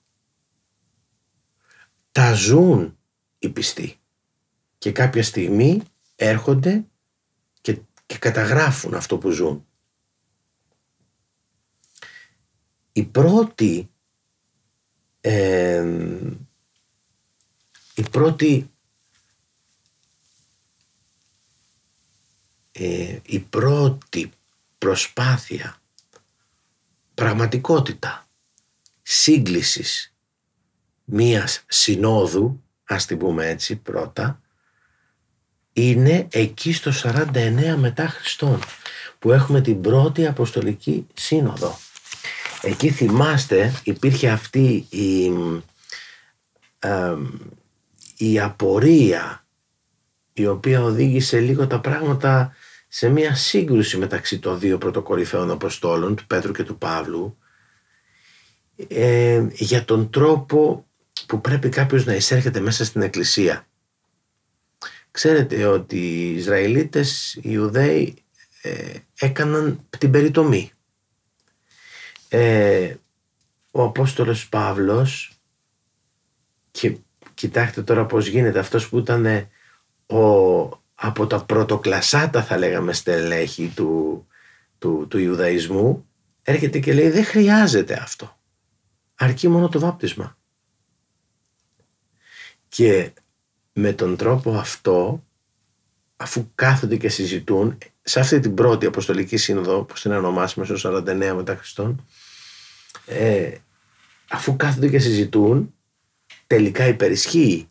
Τα 2.11 2.33
ζουν 2.33 2.97
οι 3.39 3.49
πιστοί 3.49 3.99
και 4.77 4.91
κάποια 4.91 5.23
στιγμή 5.23 5.81
έρχονται 6.15 6.85
και, 7.61 7.79
και 8.05 8.17
καταγράφουν 8.17 8.93
αυτό 8.93 9.17
που 9.17 9.29
ζουν. 9.29 9.67
Η 12.99 13.03
πρώτη 13.03 13.89
η 17.95 18.09
πρώτη 18.11 18.71
ε, 22.71 23.19
η 23.25 23.39
πρώτη 23.39 24.31
προσπάθεια 24.77 25.81
πραγματικότητα 27.13 28.27
σύγκλησης 29.01 30.13
μίας 31.03 31.63
συνόδου 31.67 32.63
ας 32.83 33.05
την 33.05 33.17
πούμε 33.17 33.47
έτσι 33.47 33.75
πρώτα 33.75 34.41
είναι 35.73 36.27
εκεί 36.31 36.73
στο 36.73 36.91
49 37.03 37.75
μετά 37.77 38.07
Χριστόν 38.07 38.59
που 39.19 39.31
έχουμε 39.31 39.61
την 39.61 39.81
πρώτη 39.81 40.27
Αποστολική 40.27 41.07
Σύνοδο 41.13 41.77
Εκεί 42.61 42.89
θυμάστε 42.89 43.73
υπήρχε 43.83 44.29
αυτή 44.29 44.85
η, 44.89 45.31
η 48.17 48.39
απορία 48.39 49.45
η 50.33 50.47
οποία 50.47 50.83
οδήγησε 50.83 51.39
λίγο 51.39 51.67
τα 51.67 51.79
πράγματα 51.79 52.53
σε 52.87 53.09
μια 53.09 53.35
σύγκρουση 53.35 53.97
μεταξύ 53.97 54.39
των 54.39 54.59
δύο 54.59 54.77
πρωτοκορυφαίων 54.77 55.51
Αποστόλων, 55.51 56.15
του 56.15 56.27
Πέτρου 56.27 56.51
και 56.51 56.63
του 56.63 56.77
Παύλου, 56.77 57.37
ε, 58.87 59.47
για 59.51 59.85
τον 59.85 60.09
τρόπο 60.09 60.87
που 61.27 61.41
πρέπει 61.41 61.69
κάποιος 61.69 62.05
να 62.05 62.13
εισέρχεται 62.13 62.59
μέσα 62.59 62.85
στην 62.85 63.01
Εκκλησία. 63.01 63.67
Ξέρετε 65.11 65.65
ότι 65.65 65.97
οι 65.97 66.33
Ισραηλίτες, 66.33 67.33
οι 67.35 67.41
Ιουδαίοι 67.43 68.23
ε, 68.61 68.93
έκαναν 69.19 69.87
την 69.97 70.11
περιτομή 70.11 70.71
ε, 72.29 72.95
ο 73.71 73.83
Απόστολος 73.83 74.49
Παύλος 74.49 75.39
και 76.71 76.97
κοιτάξτε 77.33 77.83
τώρα 77.83 78.05
πως 78.05 78.27
γίνεται 78.27 78.59
αυτός 78.59 78.89
που 78.89 78.97
ήταν 78.97 79.25
ο, 80.05 80.21
από 80.93 81.27
τα 81.27 81.45
πρωτοκλασάτα 81.45 82.43
θα 82.43 82.57
λέγαμε 82.57 82.93
στελέχη 82.93 83.71
του, 83.75 84.27
του, 84.77 85.07
του 85.09 85.17
Ιουδαϊσμού 85.17 86.07
έρχεται 86.41 86.79
και 86.79 86.93
λέει 86.93 87.09
δεν 87.09 87.25
χρειάζεται 87.25 87.93
αυτό. 88.01 88.37
Αρκεί 89.15 89.47
μόνο 89.47 89.69
το 89.69 89.79
βάπτισμα 89.79 90.37
και 92.67 93.11
με 93.73 93.93
τον 93.93 94.15
τρόπο 94.15 94.51
αυτό 94.51 95.23
αφού 96.15 96.51
κάθονται 96.55 96.97
και 96.97 97.09
συζητούν 97.09 97.77
σε 98.09 98.19
αυτή 98.19 98.39
την 98.39 98.53
πρώτη 98.53 98.85
Αποστολική 98.85 99.37
Σύνοδο 99.37 99.83
που 99.83 99.93
την 100.01 100.11
ονομάσουμε 100.11 100.65
στο 100.65 100.99
49 100.99 101.33
μετά 101.35 101.55
Χριστόν 101.55 102.05
ε, 103.05 103.51
αφού 104.29 104.55
κάθονται 104.55 104.87
και 104.89 104.99
συζητούν 104.99 105.73
τελικά 106.47 106.87
υπερισχύει 106.87 107.69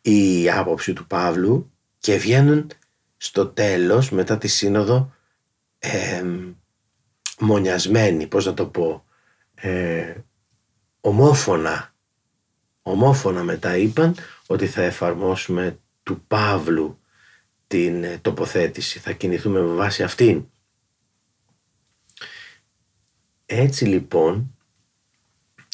η 0.00 0.50
άποψη 0.50 0.92
του 0.92 1.06
Παύλου 1.06 1.72
και 1.98 2.16
βγαίνουν 2.16 2.70
στο 3.16 3.46
τέλος 3.46 4.10
μετά 4.10 4.38
τη 4.38 4.48
σύνοδο 4.48 5.12
ε, 5.78 6.24
μονιασμένοι, 7.38 8.26
πώς 8.26 8.46
να 8.46 8.54
το 8.54 8.66
πω, 8.66 9.04
ε, 9.54 10.14
ομόφωνα, 11.00 11.94
ομόφωνα 12.82 13.42
μετά 13.42 13.76
είπαν 13.76 14.14
ότι 14.46 14.66
θα 14.66 14.82
εφαρμόσουμε 14.82 15.78
του 16.02 16.24
Παύλου 16.28 17.01
την 17.72 18.04
ε, 18.04 18.18
τοποθέτηση, 18.22 18.98
θα 18.98 19.12
κινηθούμε 19.12 19.60
με 19.60 19.74
βάση 19.74 20.02
αυτήν. 20.02 20.46
Έτσι 23.46 23.84
λοιπόν 23.84 24.58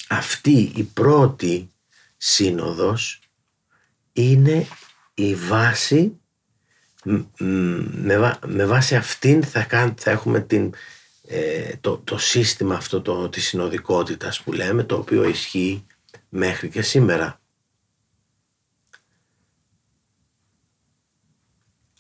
αυτή 0.09 0.73
η 0.77 0.83
πρώτη 0.83 1.71
σύνοδος 2.17 3.21
είναι 4.13 4.67
η 5.15 5.35
βάση 5.35 6.21
με, 8.47 8.67
βάση 8.67 8.97
αυτήν 8.97 9.43
θα, 9.43 9.95
θα 9.97 10.11
έχουμε 10.11 10.41
την, 10.41 10.75
ε, 11.27 11.77
το, 11.81 11.99
το 11.99 12.19
σύστημα 12.19 12.75
αυτό 12.75 13.01
το, 13.01 13.29
της 13.29 13.47
συνοδικότητας 13.47 14.41
που 14.41 14.53
λέμε 14.53 14.85
το 14.85 14.97
οποίο 14.97 15.25
ισχύει 15.25 15.87
μέχρι 16.29 16.69
και 16.69 16.83
σήμερα. 16.83 17.41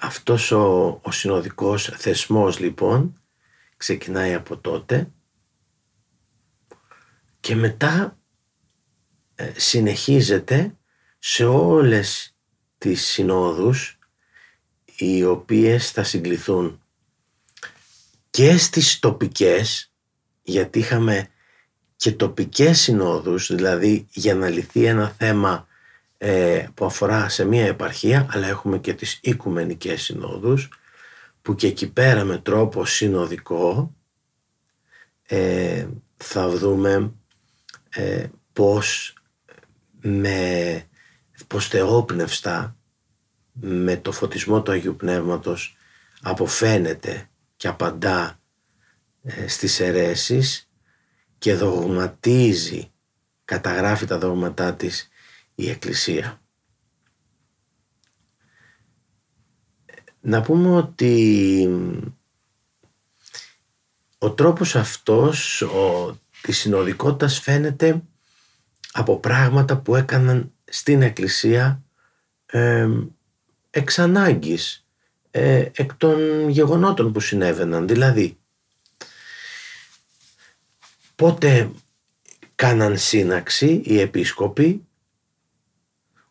Αυτός 0.01 0.51
ο, 0.51 1.01
ο 1.03 1.11
συνοδικός 1.11 1.85
θεσμός 1.97 2.59
λοιπόν 2.59 3.23
ξεκινάει 3.77 4.35
από 4.35 4.57
τότε 4.57 5.11
και 7.41 7.55
μετά 7.55 8.19
ε, 9.35 9.53
συνεχίζεται 9.57 10.77
σε 11.19 11.45
όλες 11.45 12.37
τις 12.79 13.07
συνόδους 13.07 13.99
οι 14.97 15.25
οποίες 15.25 15.91
θα 15.91 16.03
συγκληθούν 16.03 16.83
και 18.31 18.57
στις 18.57 18.99
τοπικές 18.99 19.93
γιατί 20.43 20.79
είχαμε 20.79 21.29
και 21.97 22.13
τοπικές 22.13 22.81
συνόδους, 22.81 23.55
δηλαδή 23.55 24.07
για 24.11 24.35
να 24.35 24.49
λυθεί 24.49 24.85
ένα 24.85 25.09
θέμα 25.09 25.53
ε, 25.61 25.68
που 26.75 26.85
αφορά 26.85 27.29
σε 27.29 27.45
μία 27.45 27.67
επαρχία, 27.67 28.27
αλλά 28.31 28.47
έχουμε 28.47 28.79
και 28.79 28.95
τις 28.95 29.19
οικουμενικές 29.23 30.03
συνόδους, 30.03 30.69
που 31.43 31.55
και 31.55 31.67
εκεί 31.67 31.91
πέρα 31.91 32.25
με 32.25 32.39
τρόπο 32.39 32.85
συνοδικό 32.85 33.95
ε, 35.23 35.89
θα 36.17 36.49
δούμε 36.49 37.13
ε, 37.89 38.27
πώς 38.53 39.15
με 40.01 40.83
πως 41.47 41.69
θεόπνευστα 41.69 42.77
με 43.53 43.97
το 43.97 44.13
φωτισμό 44.13 44.63
του 44.63 44.73
Αγίου 44.73 44.97
Πνεύματος 44.97 45.77
αποφαίνεται 46.21 47.29
και 47.57 47.69
απαντά 47.69 48.41
ε, 49.23 49.49
στις 49.49 49.81
αιρέσεις 49.81 50.71
και 51.39 51.55
δογματίζει, 51.55 52.91
καταγράφει 53.45 54.07
τα 54.07 54.19
δόγματά 54.19 54.75
της 54.75 55.09
η 55.61 55.71
Εκκλησία. 55.71 56.41
Να 60.21 60.41
πούμε 60.43 60.77
ότι 60.77 61.69
ο 64.19 64.31
τρόπος 64.33 64.77
αυτός 64.77 65.63
ο, 65.63 66.17
της 66.41 66.59
συνοδικότητας 66.59 67.41
φαίνεται 67.41 68.03
από 68.93 69.19
πράγματα 69.19 69.77
που 69.79 69.97
έκαναν 69.97 70.53
στην 70.65 71.03
Εκκλησία 71.03 71.83
ε, 72.47 72.89
εξ 73.71 73.99
ανάγκης, 73.99 74.87
ε, 75.31 75.71
εκ 75.75 75.95
των 75.95 76.49
γεγονότων 76.49 77.13
που 77.13 77.21
συνέβαιναν. 77.21 77.89
Δηλαδή, 77.89 78.39
πότε 81.15 81.71
κάναν 82.55 82.99
σύναξη 82.99 83.83
οι 83.85 84.01
επίσκοποι 84.01 84.83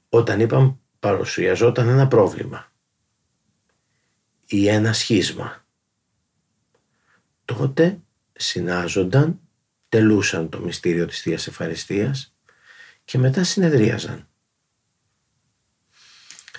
όταν 0.10 0.39
είπαν 0.39 0.80
παρουσιαζόταν 1.00 1.88
ένα 1.88 2.08
πρόβλημα 2.08 2.72
ή 4.46 4.67
ένα 4.67 4.93
σχίσμα. 4.93 5.65
Τότε 7.46 8.00
συνάζονταν, 8.34 9.39
τελούσαν 9.89 10.50
το 10.50 10.60
μυστήριο 10.60 11.06
της 11.06 11.22
Θείας 11.22 11.48
Ευχαριστίας 11.48 12.36
και 13.06 13.17
μετά 13.17 13.43
συνεδρίαζαν. 13.43 14.28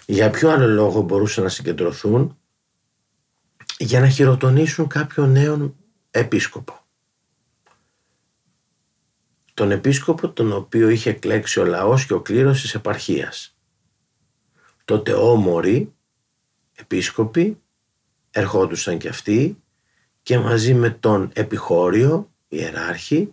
Για 0.07 0.31
ποιο 0.31 0.51
άλλο 0.51 0.67
λόγο 0.67 1.01
μπορούσαν 1.01 1.45
να 1.45 1.51
συγκεντρωθούν; 1.51 2.39
Για 3.79 4.01
να 4.01 4.09
χειροτονήσουν 4.09 4.89
κάποιον 4.89 5.31
νέο 5.31 5.75
επίσκοπο. 6.11 6.88
Τον 9.59 9.71
επίσκοπο 9.71 10.31
τον 10.31 10.53
οποίο 10.53 10.89
είχε 10.89 11.11
εκλέξει 11.11 11.61
ο 11.61 11.65
λαός 11.65 12.07
και 12.07 12.15
ο 12.15 12.21
κλήρος 12.21 12.61
της 12.61 12.75
επαρχίας. 12.75 13.57
Τότε 14.85 15.13
όμοροι 15.13 15.95
επίσκοποι 16.75 17.61
ερχόντουσαν 18.31 18.99
και 18.99 19.09
αυτοί 19.09 19.63
και 20.23 20.39
μαζί 20.39 20.75
με 20.75 20.91
τον 20.91 21.31
επιχώριο, 21.33 22.31
ιεράρχη, 22.49 23.33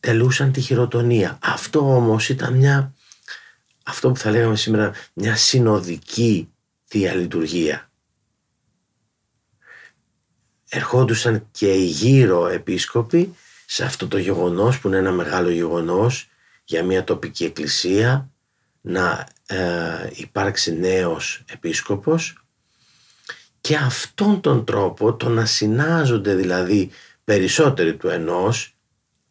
τελούσαν 0.00 0.52
τη 0.52 0.60
χειροτονία. 0.60 1.38
Αυτό 1.42 1.94
όμως 1.96 2.28
ήταν 2.28 2.56
μια, 2.56 2.94
αυτό 3.84 4.08
που 4.10 4.16
θα 4.16 4.30
λέγαμε 4.30 4.56
σήμερα, 4.56 4.92
μια 5.12 5.36
συνοδική 5.36 6.48
θεία 6.84 7.14
λειτουργία. 7.14 7.90
Ερχόντουσαν 10.68 11.48
και 11.50 11.72
οι 11.72 11.84
γύρω 11.84 12.46
επίσκοποι 12.46 13.34
σε 13.74 13.84
αυτό 13.84 14.08
το 14.08 14.18
γεγονός 14.18 14.80
που 14.80 14.88
είναι 14.88 14.96
ένα 14.96 15.12
μεγάλο 15.12 15.50
γεγονός 15.50 16.28
για 16.64 16.84
μια 16.84 17.04
τοπική 17.04 17.44
εκκλησία 17.44 18.30
να 18.80 19.28
ε, 19.46 20.10
υπάρξει 20.14 20.78
νέος 20.78 21.44
επίσκοπος 21.52 22.44
και 23.60 23.76
αυτόν 23.76 24.40
τον 24.40 24.64
τρόπο 24.64 25.14
το 25.14 25.28
να 25.28 25.44
συνάζονται 25.44 26.34
δηλαδή 26.34 26.90
περισσότεροι 27.24 27.96
του 27.96 28.08
ενός 28.08 28.76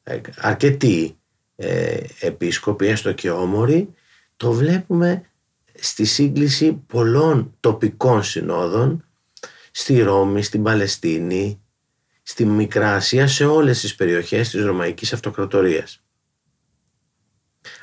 ε, 0.03 0.19
αρκετοί 0.37 1.17
ε, 1.55 1.97
επίσκοποι, 2.19 2.87
έστω 2.87 3.13
και 3.13 3.31
όμοροι, 3.31 3.93
το 4.37 4.51
βλέπουμε 4.51 5.23
στη 5.73 6.05
σύγκληση 6.05 6.73
πολλών 6.87 7.55
τοπικών 7.59 8.23
συνόδων 8.23 9.05
στη 9.71 10.01
Ρώμη, 10.01 10.43
στην 10.43 10.63
Παλαιστίνη, 10.63 11.61
στη 12.31 12.45
Μικρά 12.45 12.95
Ασία, 12.95 13.27
σε 13.27 13.45
όλες 13.45 13.79
τις 13.79 13.95
περιοχές 13.95 14.49
της 14.49 14.65
Ρωμαϊκής 14.65 15.13
Αυτοκρατορίας. 15.13 16.03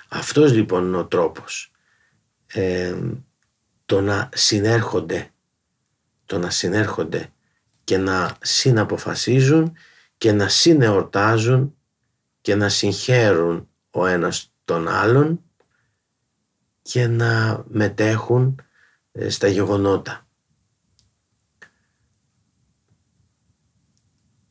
Αυτός 0.09 0.53
λοιπόν 0.53 0.87
είναι 0.87 0.97
ο 0.97 1.07
τρόπος. 1.07 1.73
Ε, 2.47 2.97
το 3.87 4.01
να 4.01 4.29
συνέρχονται, 4.35 5.31
το 6.27 6.39
να 6.39 6.51
συνέρχονται 6.51 7.33
και 7.85 7.99
να 7.99 8.37
συναποφασίζουν 8.41 9.77
και 10.19 10.33
να 10.33 10.49
συνεορτάζουν 10.49 11.77
και 12.41 12.55
να 12.55 12.69
συγχαίρουν 12.69 13.69
ο 13.91 14.07
ένας 14.07 14.53
τον 14.65 14.89
άλλον 14.89 15.43
και 16.83 17.07
να 17.07 17.65
μετέχουν 17.69 18.61
ε, 19.13 19.29
στα 19.29 19.49
γεγονότα. 19.49 20.28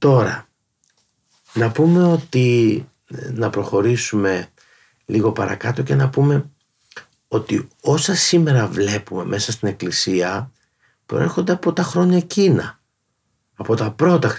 Τώρα, 0.07 0.47
να 1.53 1.71
πούμε 1.71 2.03
ότι, 2.03 2.89
ε, 3.07 3.31
να 3.31 3.49
προχωρήσουμε 3.49 4.47
λίγο 5.05 5.31
παρακάτω 5.31 5.83
και 5.83 5.95
να 5.95 6.09
πούμε 6.09 6.51
ότι 7.27 7.67
όσα 7.81 8.15
σήμερα 8.15 8.67
βλέπουμε 8.67 9.25
μέσα 9.25 9.51
στην 9.51 9.67
Εκκλησία 9.67 10.51
προέρχονται 11.05 11.51
από 11.51 11.73
τα 11.73 11.83
χρόνια 11.83 12.17
εκείνα, 12.17 12.81
από 13.55 13.75
τα 13.75 13.91
πρώτα 13.91 14.37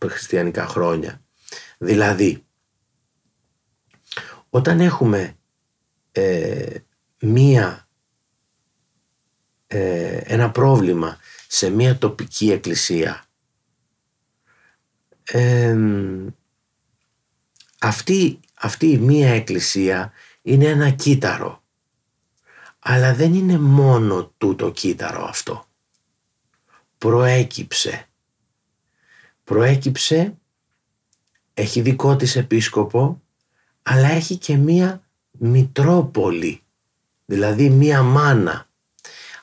χριστιανικά 0.00 0.66
χρόνια. 0.66 1.22
Δηλαδή, 1.78 2.44
όταν 4.50 4.80
έχουμε 4.80 5.36
ε, 6.12 6.76
μία, 7.20 7.88
ε, 9.66 10.16
ένα 10.16 10.50
πρόβλημα 10.50 11.18
σε 11.48 11.70
μία 11.70 11.98
τοπική 11.98 12.50
εκκλησία 12.50 13.24
αυτή, 17.80 18.40
αυτή 18.54 18.86
η 18.86 18.98
μία 18.98 19.34
εκκλησία 19.34 20.12
είναι 20.42 20.66
ένα 20.66 20.90
κύτταρο. 20.90 21.62
Αλλά 22.78 23.14
δεν 23.14 23.34
είναι 23.34 23.58
μόνο 23.58 24.32
τούτο 24.38 24.70
κύτταρο 24.70 25.24
αυτό. 25.24 25.66
Προέκυψε. 26.98 28.08
Προέκυψε 29.44 30.34
έχει 31.54 31.80
δικό 31.80 32.16
της 32.16 32.36
επίσκοπο 32.36 33.22
αλλά 33.86 34.08
έχει 34.08 34.36
και 34.36 34.56
μία 34.56 35.06
μητρόπολη, 35.30 36.62
δηλαδή 37.24 37.70
μία 37.70 38.02
μάνα. 38.02 38.68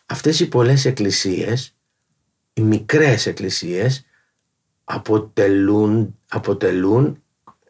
Αυτές 0.05 0.39
οι 0.39 0.47
πολλές 0.47 0.85
εκκλησίες, 0.85 1.75
οι 2.53 2.61
μικρές 2.61 3.25
εκκλησίες, 3.25 4.05
αποτελούν, 4.93 6.19
αποτελούν 6.27 7.23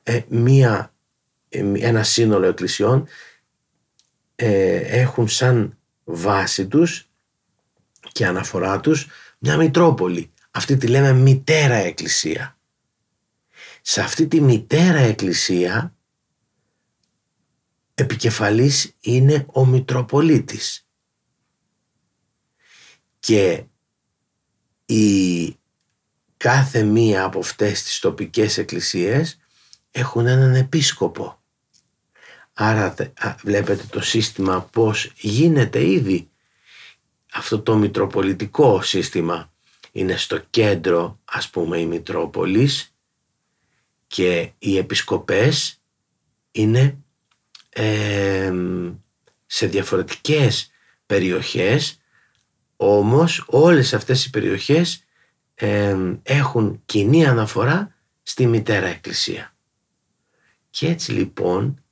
ε, 0.03 0.21
μία, 0.27 0.93
ε, 1.49 1.71
ένα 1.75 2.03
σύνολο 2.03 2.45
εκκλησιών, 2.45 3.07
ε, 4.35 4.75
έχουν 4.75 5.27
σαν 5.27 5.77
βάση 6.03 6.67
τους 6.67 7.09
και 8.11 8.25
αναφορά 8.25 8.79
τους 8.79 9.07
μια 9.39 9.57
μητρόπολη. 9.57 10.31
Αυτή 10.51 10.77
τη 10.77 10.87
λέμε 10.87 11.13
μητέρα 11.13 11.75
εκκλησία. 11.75 12.57
Σε 13.81 14.01
αυτή 14.01 14.27
τη 14.27 14.41
μητέρα 14.41 14.99
εκκλησία 14.99 15.95
επικεφαλής 17.93 18.95
είναι 18.99 19.45
ο 19.53 19.65
Μητροπολίτης. 19.65 20.87
Και 23.19 23.63
η 24.85 25.55
κάθε 26.41 26.83
μία 26.83 27.23
από 27.23 27.39
αυτές 27.39 27.83
τις 27.83 27.99
τοπικές 27.99 28.57
εκκλησίες 28.57 29.39
έχουν 29.91 30.27
έναν 30.27 30.55
επίσκοπο. 30.55 31.41
Άρα 32.53 32.95
βλέπετε 33.43 33.83
το 33.89 34.01
σύστημα 34.01 34.61
πώς 34.63 35.11
γίνεται 35.15 35.87
ήδη. 35.87 36.29
Αυτό 37.33 37.61
το 37.61 37.75
μητροπολιτικό 37.75 38.81
σύστημα 38.81 39.51
είναι 39.91 40.17
στο 40.17 40.37
κέντρο 40.49 41.19
ας 41.25 41.49
πούμε 41.49 41.77
η 41.79 41.85
Μητρόπολης 41.85 42.95
και 44.07 44.51
οι 44.59 44.77
επισκοπές 44.77 45.81
είναι 46.51 46.97
σε 49.45 49.67
διαφορετικές 49.67 50.71
περιοχές 51.05 51.99
όμως 52.75 53.43
όλες 53.47 53.93
αυτές 53.93 54.25
οι 54.25 54.29
περιοχές 54.29 55.03
έχουν 56.23 56.81
κοινή 56.85 57.25
αναφορά 57.25 57.95
στη 58.21 58.47
Μητέρα 58.47 58.87
Εκκλησία. 58.87 59.55
Και 60.69 60.87
έτσι 60.87 61.11
λοιπόν 61.11 61.83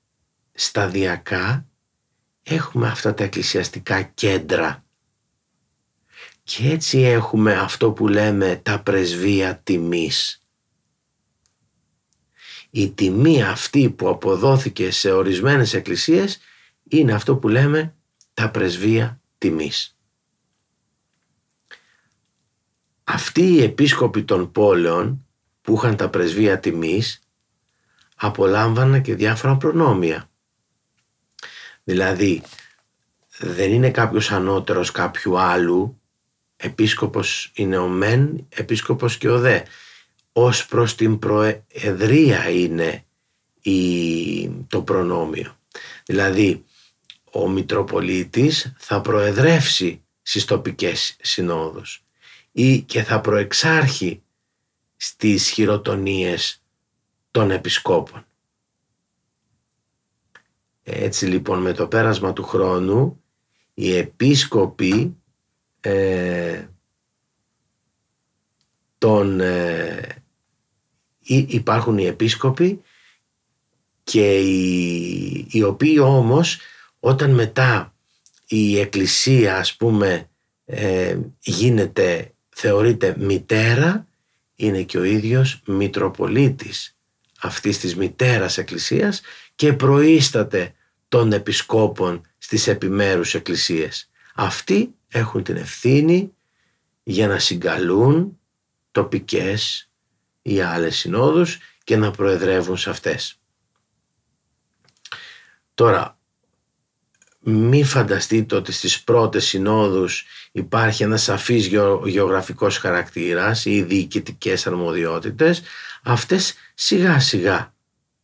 σταδιακά 0.51 1.65
έχουμε 2.43 2.87
αυτά 2.87 3.13
τα 3.13 3.23
εκκλησιαστικά 3.23 4.01
κέντρα 4.01 4.83
και 6.43 6.69
έτσι 6.69 6.99
έχουμε 6.99 7.53
αυτό 7.53 7.91
που 7.91 8.07
λέμε 8.07 8.55
τα 8.55 8.81
πρεσβεία 8.81 9.59
τιμής. 9.63 10.43
Η 12.69 12.91
τιμή 12.91 13.43
αυτή 13.43 13.89
που 13.89 14.09
αποδόθηκε 14.09 14.91
σε 14.91 15.11
ορισμένες 15.11 15.73
εκκλησίες 15.73 16.39
είναι 16.87 17.13
αυτό 17.13 17.35
που 17.35 17.47
λέμε 17.47 17.95
τα 18.33 18.51
πρεσβεία 18.51 19.21
τιμής. 19.37 19.98
Αυτοί 23.11 23.41
οι 23.41 23.63
επίσκοποι 23.63 24.23
των 24.23 24.51
πόλεων 24.51 25.25
που 25.61 25.73
είχαν 25.75 25.95
τα 25.95 26.09
πρεσβεία 26.09 26.59
τιμής 26.59 27.21
απολάμβαναν 28.15 29.01
και 29.01 29.15
διάφορα 29.15 29.57
προνόμια. 29.57 30.29
Δηλαδή 31.83 32.41
δεν 33.37 33.73
είναι 33.73 33.91
κάποιος 33.91 34.31
ανώτερος 34.31 34.91
κάποιου 34.91 35.39
άλλου, 35.39 36.01
επίσκοπος 36.55 37.51
είναι 37.53 37.77
ο 37.77 37.87
μεν, 37.87 38.47
επίσκοπος 38.49 39.17
και 39.17 39.29
ο 39.29 39.39
δε. 39.39 39.61
Ως 40.31 40.65
προς 40.65 40.95
την 40.95 41.19
προεδρία 41.19 42.49
είναι 42.49 43.05
η, 43.61 44.49
το 44.49 44.81
προνόμιο. 44.81 45.57
Δηλαδή 46.05 46.65
ο 47.31 47.49
Μητροπολίτης 47.49 48.73
θα 48.77 49.01
προεδρεύσει 49.01 50.03
στις 50.21 50.45
τοπικές 50.45 51.17
συνόδους 51.21 52.03
ή 52.51 52.81
και 52.81 53.03
θα 53.03 53.21
προεξάρχει 53.21 54.21
στις 54.95 55.49
χειροτονίες 55.49 56.63
των 57.31 57.51
επισκόπων. 57.51 58.25
Έτσι 60.83 61.25
λοιπόν 61.25 61.61
με 61.61 61.73
το 61.73 61.87
πέρασμα 61.87 62.33
του 62.33 62.43
χρόνου 62.43 63.23
οι 63.73 63.95
επίσκοποι 63.95 65.17
ε, 65.79 66.67
των, 68.97 69.39
ε, 69.39 70.23
υπάρχουν 71.27 71.97
οι 71.97 72.05
επίσκοποι 72.05 72.81
και 74.03 74.39
οι, 74.39 75.47
οι 75.51 75.63
οποίοι 75.63 75.97
όμως 76.01 76.59
όταν 76.99 77.31
μετά 77.31 77.93
η 78.47 78.79
εκκλησία 78.79 79.57
ας 79.57 79.75
πούμε 79.75 80.29
ε, 80.65 81.19
γίνεται 81.39 82.33
θεωρείται 82.59 83.15
μητέρα 83.17 84.07
είναι 84.55 84.83
και 84.83 84.97
ο 84.97 85.03
ίδιος 85.03 85.61
Μητροπολίτης 85.65 86.97
αυτής 87.39 87.79
της 87.79 87.95
μητέρας 87.95 88.57
εκκλησίας 88.57 89.21
και 89.55 89.73
προείσταται 89.73 90.73
των 91.07 91.31
επισκόπων 91.33 92.21
στις 92.37 92.67
επιμέρους 92.67 93.33
εκκλησίες. 93.33 94.09
Αυτοί 94.35 94.95
έχουν 95.07 95.43
την 95.43 95.55
ευθύνη 95.55 96.33
για 97.03 97.27
να 97.27 97.39
συγκαλούν 97.39 98.39
τοπικές 98.91 99.89
ή 100.41 100.61
άλλες 100.61 100.97
συνόδους 100.97 101.57
και 101.83 101.97
να 101.97 102.11
προεδρεύουν 102.11 102.77
σε 102.77 102.89
αυτές. 102.89 103.39
Τώρα, 105.73 106.18
μη 107.49 107.83
φανταστείτε 107.83 108.55
ότι 108.55 108.71
στις 108.71 109.03
πρώτες 109.03 109.45
συνόδους 109.45 110.25
υπάρχει 110.51 111.03
ένας 111.03 111.21
σαφής 111.23 111.65
γεωγραφικός 112.05 112.77
χαρακτήρας 112.77 113.65
ή 113.65 113.81
διοικητικές 113.81 114.67
αρμοδιότητες. 114.67 115.61
Αυτές 116.03 116.53
σιγά 116.73 117.19
σιγά 117.19 117.73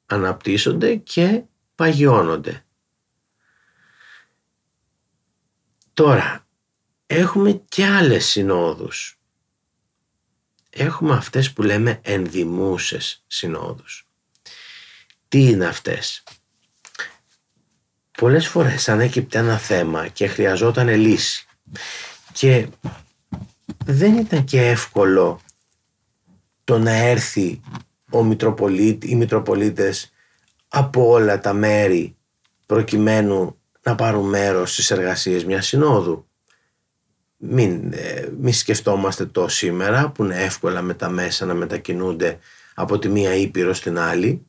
αναπτύσσονται 0.06 0.96
και 0.96 1.44
παγιώνονται. 1.76 2.66
Τώρα, 5.94 6.48
έχουμε 7.06 7.62
και 7.68 7.86
άλλες 7.86 8.26
συνόδους. 8.26 9.20
Έχουμε 10.70 11.14
αυτές 11.14 11.54
που 11.54 11.64
λέμε 11.64 12.00
ενδημούσες 12.04 13.24
συνόδους. 13.28 14.08
Τι 15.28 15.44
είναι 15.50 15.66
αυτές; 15.66 16.24
Πολλές 18.16 18.48
φορές 18.48 18.90
ανέκυπτε 18.90 19.38
ένα 19.38 19.58
θέμα 19.58 20.08
και 20.08 20.28
χρειαζόταν 20.28 20.88
λύση 20.88 21.46
και 22.32 22.68
δεν 23.86 24.18
ήταν 24.18 24.44
και 24.44 24.62
εύκολο 24.62 25.40
το 26.64 26.78
να 26.80 26.92
έρθει 26.92 27.62
ο 28.10 28.24
Μητροπολίτη, 28.24 29.10
οι 29.10 29.16
Μητροπολίτες 29.16 30.14
από 30.68 31.10
όλα 31.10 31.40
τα 31.40 31.54
μέρη 31.54 32.16
προκειμένου 32.66 33.58
να 33.82 33.96
πάρουν 33.96 34.30
μέρος 34.30 34.72
στις 34.72 34.92
εργασίες 34.92 35.46
μιας 35.46 35.68
συνόδου. 35.68 36.28
Μην, 37.38 37.94
ε, 37.94 38.30
μην 38.40 38.54
σκεφτόμαστε 38.54 39.26
το 39.26 39.48
σήμερα 39.48 40.10
που 40.10 40.24
είναι 40.24 40.44
εύκολα 40.44 40.82
με 40.82 40.94
τα 40.94 41.10
μέσα 41.10 41.46
να 41.46 41.54
μετακινούνται 41.54 42.40
από 42.74 43.00
τη 43.00 43.10
μία 43.10 43.36
ήπειρο 43.36 43.74
στην 43.74 43.98
άλλη 44.00 44.46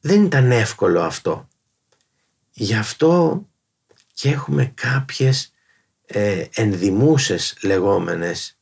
δεν 0.00 0.24
ήταν 0.24 0.50
εύκολο 0.50 1.00
αυτό. 1.00 1.48
Γι' 2.50 2.74
αυτό 2.74 3.42
και 4.12 4.30
έχουμε 4.30 4.72
κάποιες 4.74 5.52
ε, 6.06 6.44
ενδημούσες 6.54 7.56
λεγόμενες 7.62 8.58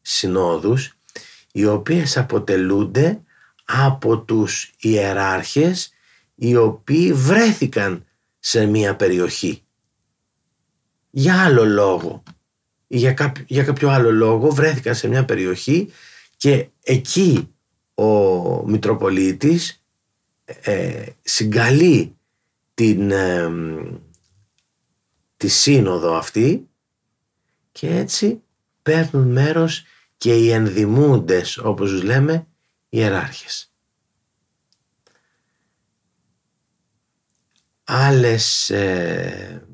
συνόδους 0.00 0.96
οι 1.52 1.66
οποίες 1.66 2.16
αποτελούνται 2.16 3.20
από 3.64 4.18
τους 4.18 4.72
ιεράρχες 4.78 5.92
οι 6.34 6.56
οποίοι 6.56 7.12
βρέθηκαν 7.12 8.04
σε 8.38 8.66
μία 8.66 8.96
περιοχή 8.96 9.66
για 11.18 11.42
άλλο 11.44 11.64
λόγο 11.64 12.22
ή 12.86 12.96
για, 12.96 13.12
κάποιο, 13.12 13.44
για 13.48 13.64
κάποιο 13.64 13.88
άλλο 13.90 14.12
λόγο 14.12 14.50
βρέθηκαν 14.50 14.94
σε 14.94 15.08
μια 15.08 15.24
περιοχή 15.24 15.92
και 16.36 16.68
εκεί 16.82 17.54
ο 17.94 18.06
Μητροπολίτης 18.66 19.84
ε, 20.46 21.06
συγκαλεί 21.22 22.16
την, 22.74 23.10
ε, 23.10 23.50
τη 25.36 25.48
σύνοδο 25.48 26.16
αυτή 26.16 26.68
και 27.72 27.96
έτσι 27.96 28.42
παίρνουν 28.82 29.32
μέρος 29.32 29.84
και 30.16 30.36
οι 30.36 30.50
ενδημούντες 30.50 31.58
όπως 31.58 31.90
τους 31.90 32.02
λέμε 32.02 32.46
ιεράρχες. 32.88 33.70
Άλλες, 37.84 38.70
ε, 38.70 39.68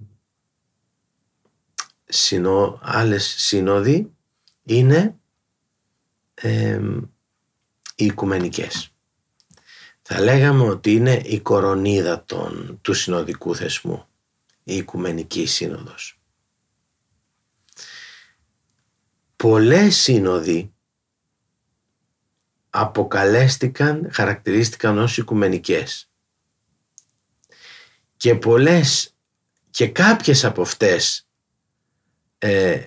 συνο, 2.04 2.78
άλλες 2.82 3.34
σύνοδοι 3.38 4.12
είναι 4.62 5.16
ε, 6.34 6.80
οι 7.94 8.04
οικουμενικές 8.04 8.91
θα 10.14 10.20
λέγαμε 10.20 10.62
ότι 10.62 10.92
είναι 10.92 11.20
η 11.24 11.40
κορονίδα 11.40 12.24
των, 12.24 12.78
του 12.82 12.94
συνοδικού 12.94 13.54
θεσμού, 13.54 14.06
η 14.64 14.76
Οικουμενική 14.76 15.46
Σύνοδος. 15.46 16.20
Πολλές 19.36 19.96
σύνοδοι 19.96 20.74
αποκαλέστηκαν, 22.70 24.08
χαρακτηρίστηκαν 24.12 24.98
ως 24.98 25.16
οικουμενικές. 25.16 26.10
Και 28.16 28.34
πολλές 28.34 29.16
και 29.70 29.88
κάποιες 29.88 30.44
από 30.44 30.62
αυτές 30.62 31.28
ε, 32.38 32.86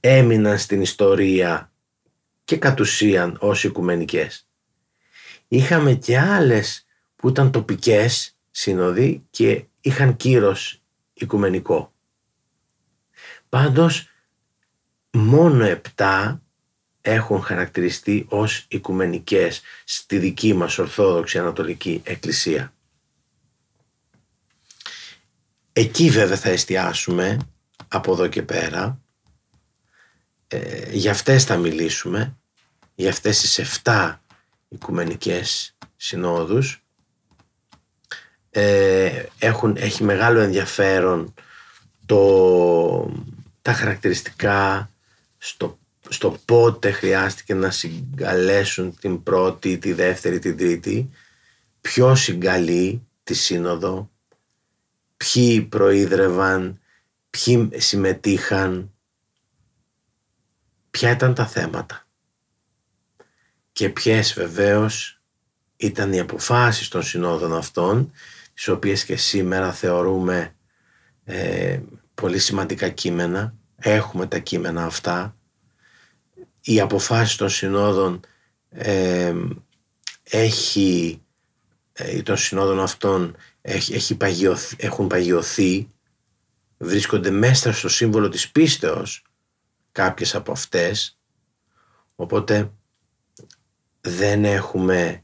έμειναν 0.00 0.58
στην 0.58 0.80
ιστορία 0.80 1.72
και 2.44 2.56
κατ' 2.56 2.80
ουσίαν 2.80 3.36
ως 3.40 3.64
οικουμενικές. 3.64 4.45
Είχαμε 5.48 5.94
και 5.94 6.18
άλλες 6.18 6.86
που 7.16 7.28
ήταν 7.28 7.50
τοπικές 7.50 8.36
σύνοδοι 8.50 9.26
και 9.30 9.64
είχαν 9.80 10.16
κύρος 10.16 10.82
οικουμενικό. 11.12 11.92
Πάντως 13.48 14.08
μόνο 15.10 15.64
επτά 15.64 16.42
έχουν 17.00 17.42
χαρακτηριστεί 17.42 18.26
ως 18.28 18.64
οικουμενικές 18.68 19.62
στη 19.84 20.18
δική 20.18 20.54
μας 20.54 20.78
Ορθόδοξη 20.78 21.38
Ανατολική 21.38 22.00
Εκκλησία. 22.04 22.72
Εκεί 25.72 26.10
βέβαια 26.10 26.36
θα 26.36 26.48
εστιάσουμε 26.48 27.38
από 27.88 28.12
εδώ 28.12 28.26
και 28.26 28.42
πέρα. 28.42 29.00
Ε, 30.48 30.90
για 30.92 31.10
αυτές 31.10 31.44
θα 31.44 31.56
μιλήσουμε, 31.56 32.36
για 32.94 33.10
αυτές 33.10 33.40
τις 33.40 33.58
7 33.58 34.20
οικουμενικές 34.68 35.76
συνόδους. 35.96 36.84
Ε, 38.50 39.24
έχουν, 39.38 39.76
έχει 39.78 40.04
μεγάλο 40.04 40.40
ενδιαφέρον 40.40 41.34
το, 42.06 43.12
τα 43.62 43.72
χαρακτηριστικά 43.72 44.90
στο 45.38 45.78
στο 46.08 46.38
πότε 46.44 46.90
χρειάστηκε 46.90 47.54
να 47.54 47.70
συγκαλέσουν 47.70 48.98
την 48.98 49.22
πρώτη, 49.22 49.78
τη 49.78 49.92
δεύτερη, 49.92 50.38
την 50.38 50.56
τρίτη, 50.56 51.10
ποιο 51.80 52.14
συγκαλεί 52.14 53.06
τη 53.24 53.34
σύνοδο, 53.34 54.10
ποιοι 55.16 55.62
προείδρευαν, 55.62 56.80
ποιοι 57.30 57.68
συμμετείχαν, 57.74 58.92
ποια 60.90 61.10
ήταν 61.10 61.34
τα 61.34 61.46
θέματα 61.46 62.05
και 63.76 63.88
ποιες 63.88 64.32
βεβαίως 64.32 65.20
ήταν 65.76 66.12
οι 66.12 66.18
αποφάσεις 66.20 66.88
των 66.88 67.02
συνόδων 67.02 67.54
αυτών, 67.54 68.12
τις 68.54 68.68
οποίες 68.68 69.04
και 69.04 69.16
σήμερα 69.16 69.72
θεωρούμε 69.72 70.54
ε, 71.24 71.80
πολύ 72.14 72.38
σημαντικά 72.38 72.88
κείμενα, 72.88 73.54
έχουμε 73.76 74.26
τα 74.26 74.38
κείμενα 74.38 74.84
αυτά, 74.84 75.36
οι 76.60 76.80
αποφάσεις 76.80 77.36
των 77.36 77.48
συνόδων 77.48 78.20
ε, 78.68 79.34
έχει, 80.22 81.22
ε, 81.92 82.22
των 82.22 82.36
συνόδων 82.36 82.80
αυτών 82.80 83.36
έχει, 83.60 83.94
έχει 83.94 84.16
έχουν 84.76 85.06
παγιωθεί, 85.06 85.90
βρίσκονται 86.76 87.30
μέσα 87.30 87.72
στο 87.72 87.88
σύμβολο 87.88 88.28
της 88.28 88.50
πίστεως 88.50 89.24
κάποιες 89.92 90.34
από 90.34 90.52
αυτές, 90.52 91.18
οπότε 92.14 92.70
δεν 94.06 94.44
έχουμε 94.44 95.22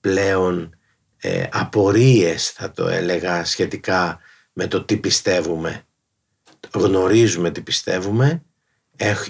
πλέον 0.00 0.76
ε, 1.16 1.46
απορίες 1.52 2.50
θα 2.50 2.70
το 2.70 2.88
έλεγα 2.88 3.44
σχετικά 3.44 4.18
με 4.52 4.66
το 4.66 4.84
τι 4.84 4.96
πιστεύουμε. 4.96 5.82
Γνωρίζουμε 6.72 7.50
τι 7.50 7.60
πιστεύουμε, 7.60 8.42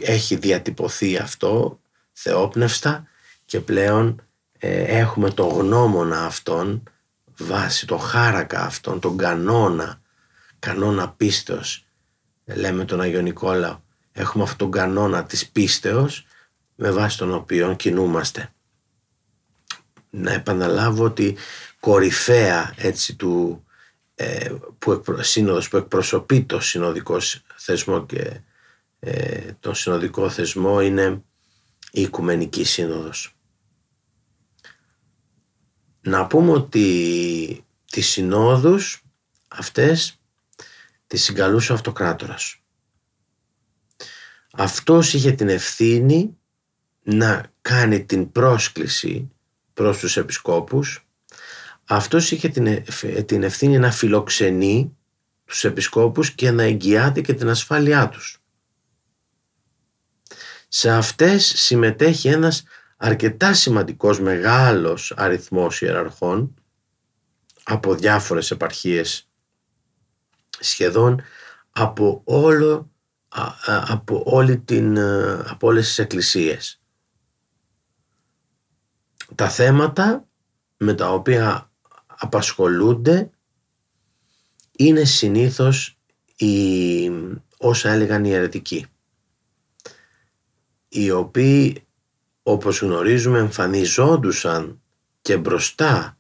έχει 0.01 0.37
διατυπωθεί 0.37 1.17
αυτό 1.17 1.81
θεόπνευστα 2.13 3.07
και 3.45 3.61
πλέον 3.61 4.23
ε, 4.59 4.83
έχουμε 4.83 5.31
το 5.31 5.47
γνώμονα 5.47 6.25
αυτόν 6.25 6.83
βάσει 7.39 7.87
το 7.87 7.97
χάρακα 7.97 8.65
αυτόν, 8.65 9.01
τον 9.01 9.17
κανόνα, 9.17 10.01
κανόνα 10.59 11.11
πίστεως, 11.11 11.87
λέμε 12.45 12.85
τον 12.85 13.01
Αγιο 13.01 13.21
Νικόλαο, 13.21 13.81
έχουμε 14.13 14.45
αυτόν 14.45 14.59
τον 14.59 14.71
κανόνα 14.71 15.25
της 15.25 15.49
πίστεως 15.49 16.27
με 16.75 16.91
βάση 16.91 17.19
τον 17.19 17.35
οποίο 17.35 17.75
κινούμαστε 17.75 18.49
να 20.15 20.33
επαναλάβω 20.33 21.05
ότι 21.05 21.37
κορυφαία 21.81 22.75
έτσι 22.77 23.17
του 23.17 23.65
ε, 24.15 24.53
που, 24.79 25.03
σύνοδος 25.21 25.69
που 25.69 25.77
εκπροσωπεί 25.77 26.43
το 26.45 26.61
συνοδικό 26.61 27.19
θεσμό 27.57 28.07
και 28.07 28.41
ε, 29.01 29.53
το 29.61 29.75
συνοδικό 29.75 30.31
θεσμό 30.31 30.81
είναι 30.81 31.23
η 31.93 32.01
Οικουμενική 32.01 32.65
Σύνοδος. 32.65 33.37
Να 36.01 36.27
πούμε 36.27 36.51
ότι 36.51 37.65
τις 37.91 38.09
συνόδους 38.09 39.03
αυτές 39.49 40.19
τις 41.07 41.23
συγκαλούσε 41.23 41.73
ο 41.73 41.75
αυτοκράτορας. 41.75 42.59
Αυτός 44.53 45.15
είχε 45.15 45.33
την 45.33 45.49
ευθύνη 45.49 46.39
να 47.03 47.53
κάνει 47.63 48.05
την 48.05 48.33
πρόσκληση 48.33 49.34
προς 49.75 49.99
τους 49.99 50.17
επισκόπους 50.17 51.07
αυτός 51.85 52.31
είχε 52.31 52.49
την, 52.49 52.85
την 53.27 53.43
ευθύνη 53.43 53.79
να 53.79 53.91
φιλοξενεί 53.91 54.97
τους 55.45 55.65
επισκόπους 55.65 56.31
και 56.31 56.51
να 56.51 56.63
εγγυάται 56.63 57.21
και 57.21 57.35
την 57.35 57.49
ασφάλειά 57.49 58.09
τους. 58.09 58.39
Σε 60.69 60.91
αυτές 60.91 61.53
συμμετέχει 61.57 62.29
ένας 62.29 62.63
αρκετά 62.97 63.53
σημαντικός 63.53 64.21
μεγάλος 64.21 65.13
αριθμός 65.17 65.83
ιεραρχών 65.83 66.55
από 67.63 67.95
διάφορες 67.95 68.51
επαρχίες 68.51 69.29
σχεδόν 70.61 71.23
από 71.71 72.21
όλο 72.25 72.89
από, 73.67 74.23
όλη 74.27 74.59
την, 74.59 74.99
από 75.49 75.67
όλες 75.67 75.87
τις 75.87 75.99
εκκλησίες 75.99 76.84
τα 79.35 79.49
θέματα 79.49 80.29
με 80.77 80.95
τα 80.95 81.13
οποία 81.13 81.71
απασχολούνται 82.07 83.31
είναι 84.77 85.05
συνήθως 85.05 85.99
οι, 86.37 87.11
όσα 87.59 87.91
έλεγαν 87.91 88.25
οι 88.25 88.31
αιρετικοί 88.31 88.87
οι 90.95 91.11
οποίοι 91.11 91.87
όπως 92.43 92.81
γνωρίζουμε 92.81 93.39
εμφανιζόντουσαν 93.39 94.83
και 95.23 95.37
μπροστά 95.37 96.19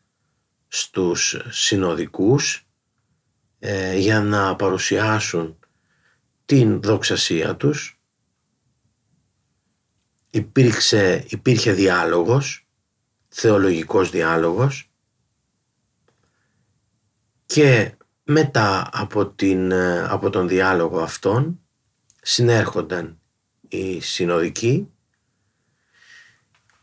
στους 0.68 1.36
συνοδικούς 1.48 2.66
ε, 3.58 3.96
για 3.96 4.20
να 4.20 4.56
παρουσιάσουν 4.56 5.58
την 6.44 6.82
δοξασία 6.82 7.56
τους. 7.56 8.00
Υπήρξε, 10.30 11.24
υπήρχε 11.28 11.72
διάλογος 11.72 12.63
θεολογικός 13.36 14.10
διάλογος 14.10 14.90
και 17.46 17.94
μετά 18.24 18.88
από, 18.92 19.26
την, 19.26 19.72
από 20.08 20.30
τον 20.30 20.48
διάλογο 20.48 21.00
αυτόν 21.00 21.60
συνέρχονταν 22.22 23.20
οι 23.68 24.00
συνοδικοί 24.00 24.92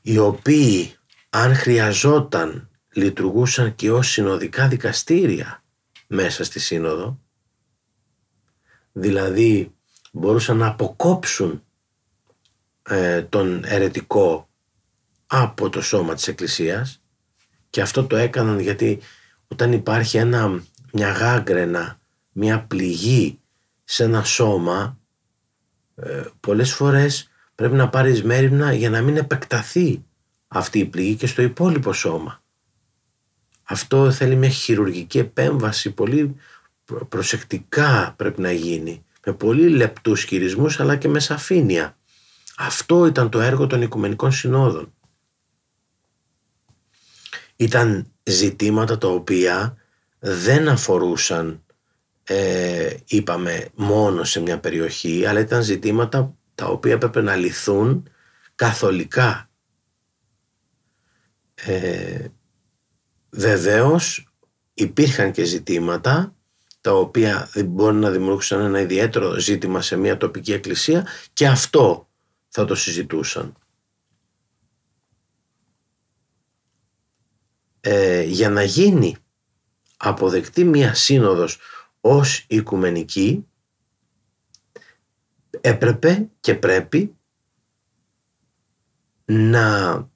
οι 0.02 0.18
οποίοι 0.18 0.96
αν 1.30 1.56
χρειαζόταν 1.56 2.70
λειτουργούσαν 2.94 3.76
και 3.76 3.92
ως 3.92 4.10
συνοδικά 4.10 4.68
δικαστήρια 4.68 5.64
μέσα 6.08 6.44
στη 6.44 6.60
σύνοδο. 6.60 7.20
Δηλαδή 8.92 9.76
μπορούσαν 10.12 10.58
να 10.58 10.68
αποκόψουν 10.68 11.64
ε, 12.84 13.22
τον 13.22 13.64
ερετικό 13.66 14.51
από 15.34 15.70
το 15.70 15.82
σώμα 15.82 16.14
της 16.14 16.28
Εκκλησίας 16.28 17.02
και 17.70 17.82
αυτό 17.82 18.06
το 18.06 18.16
έκαναν 18.16 18.60
γιατί 18.60 19.00
όταν 19.48 19.72
υπάρχει 19.72 20.18
ένα, 20.18 20.64
μια 20.94 21.12
γάγκρενα, 21.12 22.00
μια 22.32 22.64
πληγή 22.64 23.40
σε 23.84 24.04
ένα 24.04 24.24
σώμα 24.24 25.00
ε, 25.96 26.24
πολλές 26.40 26.74
φορές 26.74 27.30
πρέπει 27.56 27.76
να 27.76 27.90
πάρεις 27.90 28.24
μέρημνα 28.24 28.74
για 28.74 28.90
να 28.90 29.02
μην 29.02 29.18
επεκταθεί 29.18 30.04
αυτή 30.48 30.80
η 30.80 30.86
πληγή 30.86 31.16
και 31.16 31.28
στο 31.28 31.42
υπόλοιπο 31.42 31.94
σώμα. 31.94 32.44
Αυτό 33.64 34.12
θέλει 34.12 34.36
μια 34.36 34.50
χειρουργική 34.50 35.18
επέμβαση 35.18 35.92
πολύ 35.92 36.36
προσεκτικά 37.10 38.14
πρέπει 38.18 38.42
να 38.42 38.52
γίνει 38.52 39.06
με 39.26 39.34
πολύ 39.34 39.70
λεπτούς 39.70 40.24
χειρισμούς 40.24 40.80
αλλά 40.80 40.96
και 40.96 41.08
με 41.08 41.20
σαφήνεια. 41.20 41.98
Αυτό 42.58 43.06
ήταν 43.06 43.30
το 43.30 43.40
έργο 43.40 43.68
των 43.68 43.82
Οικουμενικών 43.82 44.32
Συνόδων 44.32 44.94
ήταν 47.62 48.12
ζητήματα 48.24 48.98
τα 48.98 49.08
οποία 49.08 49.78
δεν 50.20 50.68
αφορούσαν 50.68 51.64
ε, 52.24 52.96
είπαμε 53.06 53.70
μόνο 53.76 54.24
σε 54.24 54.42
μια 54.42 54.60
περιοχή 54.60 55.26
αλλά 55.26 55.40
ήταν 55.40 55.62
ζητήματα 55.62 56.36
τα 56.56 56.66
οποία 56.66 56.94
έπρεπε 56.94 57.22
να 57.22 57.36
λυθούν 57.36 58.10
καθολικά. 58.56 59.50
Ε, 61.56 62.26
βεβαίως 63.30 64.34
υπήρχαν 64.74 65.32
και 65.32 65.44
ζητήματα 65.44 66.36
τα 66.82 66.94
οποία 66.94 67.50
μπορεί 67.66 67.96
να 67.96 68.12
δημιουργούσαν 68.12 68.62
ένα 68.62 68.80
ιδιαίτερο 68.80 69.40
ζήτημα 69.40 69.82
σε 69.82 69.96
μια 69.96 70.18
τοπική 70.18 70.54
εκκλησία 70.54 71.08
και 71.34 71.48
αυτό 71.48 72.10
θα 72.48 72.66
το 72.66 72.76
συζητούσαν. 72.76 73.56
Ε, 77.82 78.22
για 78.22 78.50
να 78.50 78.64
γίνει 78.64 79.16
αποδεκτή 79.98 80.64
μία 80.64 80.94
σύνοδος 80.94 81.60
ως 82.02 82.46
οικουμενική 82.48 83.46
έπρεπε 85.62 86.30
και 86.40 86.56
πρέπει 86.56 87.16
να 89.26 90.10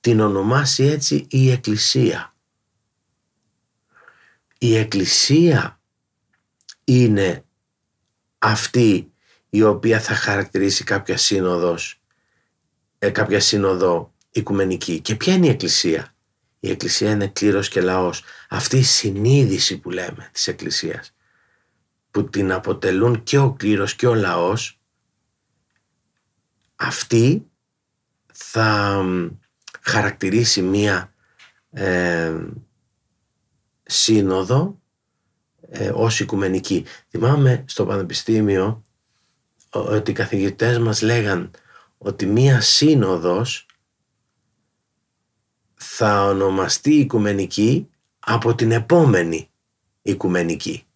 την 0.00 0.20
ονομάσει 0.20 0.84
έτσι 0.84 1.26
η 1.30 1.50
Εκκλησία. 1.50 2.34
Η 4.58 4.76
Εκκλησία 4.76 5.80
είναι 6.84 7.44
αυτή 8.38 9.12
η 9.50 9.62
οποία 9.62 10.00
θα 10.00 10.14
χαρακτηρίσει 10.14 10.84
κάποια 10.84 11.16
σύνοδος, 11.16 12.02
ε, 12.98 13.10
κάποια 13.10 13.40
σύνοδο 13.40 14.14
οικουμενική. 14.30 15.00
Και 15.00 15.14
ποια 15.14 15.34
είναι 15.34 15.46
η 15.46 15.50
Εκκλησία; 15.50 16.13
Η 16.64 16.70
Εκκλησία 16.70 17.10
είναι 17.10 17.26
κλήρος 17.26 17.68
και 17.68 17.80
λαός. 17.80 18.24
Αυτή 18.48 18.76
η 18.76 18.82
συνείδηση 18.82 19.78
που 19.78 19.90
λέμε 19.90 20.28
της 20.32 20.46
Εκκλησίας 20.46 21.14
που 22.10 22.30
την 22.30 22.52
αποτελούν 22.52 23.22
και 23.22 23.38
ο 23.38 23.52
κλήρος 23.52 23.94
και 23.94 24.06
ο 24.06 24.14
λαός 24.14 24.80
αυτή 26.76 27.46
θα 28.32 29.02
χαρακτηρίσει 29.80 30.62
μία 30.62 31.14
ε, 31.70 32.34
σύνοδο 33.82 34.80
ε, 35.68 35.90
ως 35.94 36.20
οικουμενική. 36.20 36.84
Θυμάμαι 37.08 37.64
στο 37.66 37.86
πανεπιστήμιο 37.86 38.84
ότι 39.70 40.10
οι 40.10 40.14
καθηγητές 40.14 40.78
μας 40.78 41.02
λέγαν 41.02 41.50
ότι 41.98 42.26
μία 42.26 42.60
σύνοδος 42.60 43.66
θα 45.86 46.24
ονομαστεί 46.24 46.94
οικουμενική 46.94 47.88
από 48.18 48.54
την 48.54 48.72
επόμενη 48.72 49.48
οικουμενική. 50.02 50.86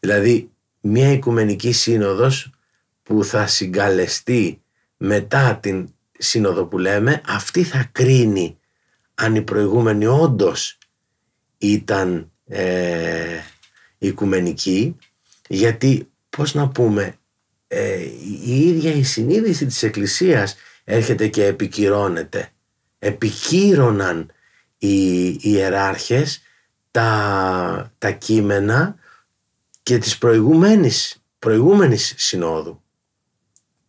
Δηλαδή 0.00 0.50
μία 0.80 1.12
οικουμενική 1.12 1.72
σύνοδος 1.72 2.50
που 3.02 3.24
θα 3.24 3.46
συγκαλεστεί 3.46 4.62
μετά 4.96 5.56
την 5.56 5.88
σύνοδο 6.18 6.64
που 6.64 6.78
λέμε 6.78 7.20
αυτή 7.26 7.62
θα 7.62 7.88
κρίνει 7.92 8.58
αν 9.14 9.34
η 9.34 9.42
προηγούμενη 9.42 10.06
όντως 10.06 10.78
ήταν 11.58 12.30
ε, 12.46 13.38
οικουμενική 13.98 14.96
γιατί 15.48 16.10
πώς 16.30 16.54
να 16.54 16.68
πούμε 16.68 17.18
ε, 17.66 18.02
η 18.44 18.66
ίδια 18.66 18.92
η 18.92 19.02
συνείδηση 19.02 19.66
της 19.66 19.82
Εκκλησίας 19.82 20.56
έρχεται 20.84 21.28
και 21.28 21.44
επικυρώνεται. 21.44 22.48
Επικύρωναν 23.04 24.32
οι 24.78 25.26
ιεράρχες 25.40 26.42
τα, 26.90 27.92
τα 27.98 28.10
κείμενα 28.10 28.96
και 29.82 29.98
της 29.98 30.18
προηγούμενης, 30.18 31.22
προηγούμενης 31.38 32.14
συνόδου. 32.16 32.82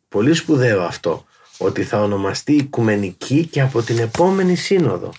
Πολύ 0.09 0.33
σπουδαίο 0.33 0.83
αυτό, 0.83 1.25
ότι 1.57 1.83
θα 1.83 2.01
ονομαστεί 2.01 2.53
οικουμενική 2.53 3.45
και 3.45 3.61
από 3.61 3.81
την 3.81 3.97
επόμενη 3.97 4.55
σύνοδο 4.55 5.13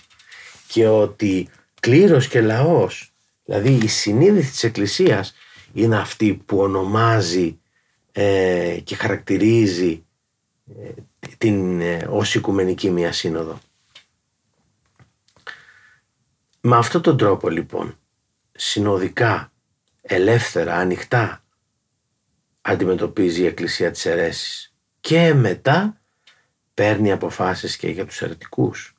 και 0.67 0.87
ότι 0.87 1.49
κλήρος 1.79 2.27
και 2.27 2.41
λαός, 2.41 3.13
δηλαδή 3.45 3.79
η 3.83 3.87
συνείδηση 3.87 4.51
της 4.51 4.63
Εκκλησίας 4.63 5.33
είναι 5.73 5.97
αυτή 5.97 6.33
που 6.45 6.57
ονομάζει 6.57 7.59
ε, 8.11 8.79
και 8.83 8.95
χαρακτηρίζει 8.95 10.05
ε, 10.67 10.91
την 11.37 11.81
ε, 11.81 12.07
ως 12.09 12.35
οικουμενική 12.35 12.89
μία 12.89 13.11
σύνοδο. 13.11 13.59
Με 16.61 16.75
αυτόν 16.75 17.01
τον 17.01 17.17
τρόπο 17.17 17.49
λοιπόν 17.49 17.97
συνοδικά, 18.51 19.51
ελεύθερα, 20.01 20.75
ανοιχτά 20.75 21.43
αντιμετωπίζει 22.61 23.41
η 23.41 23.45
Εκκλησία 23.45 23.91
της 23.91 24.05
αιρέσης 24.05 24.75
και 24.99 25.33
μετά 25.33 26.01
παίρνει 26.73 27.11
αποφάσεις 27.11 27.77
και 27.77 27.89
για 27.89 28.05
τους 28.05 28.21
αιρετικούς. 28.21 28.95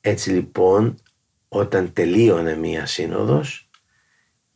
Έτσι 0.00 0.30
λοιπόν 0.30 1.02
όταν 1.48 1.92
τελείωνε 1.92 2.56
μία 2.56 2.86
σύνοδος 2.86 3.70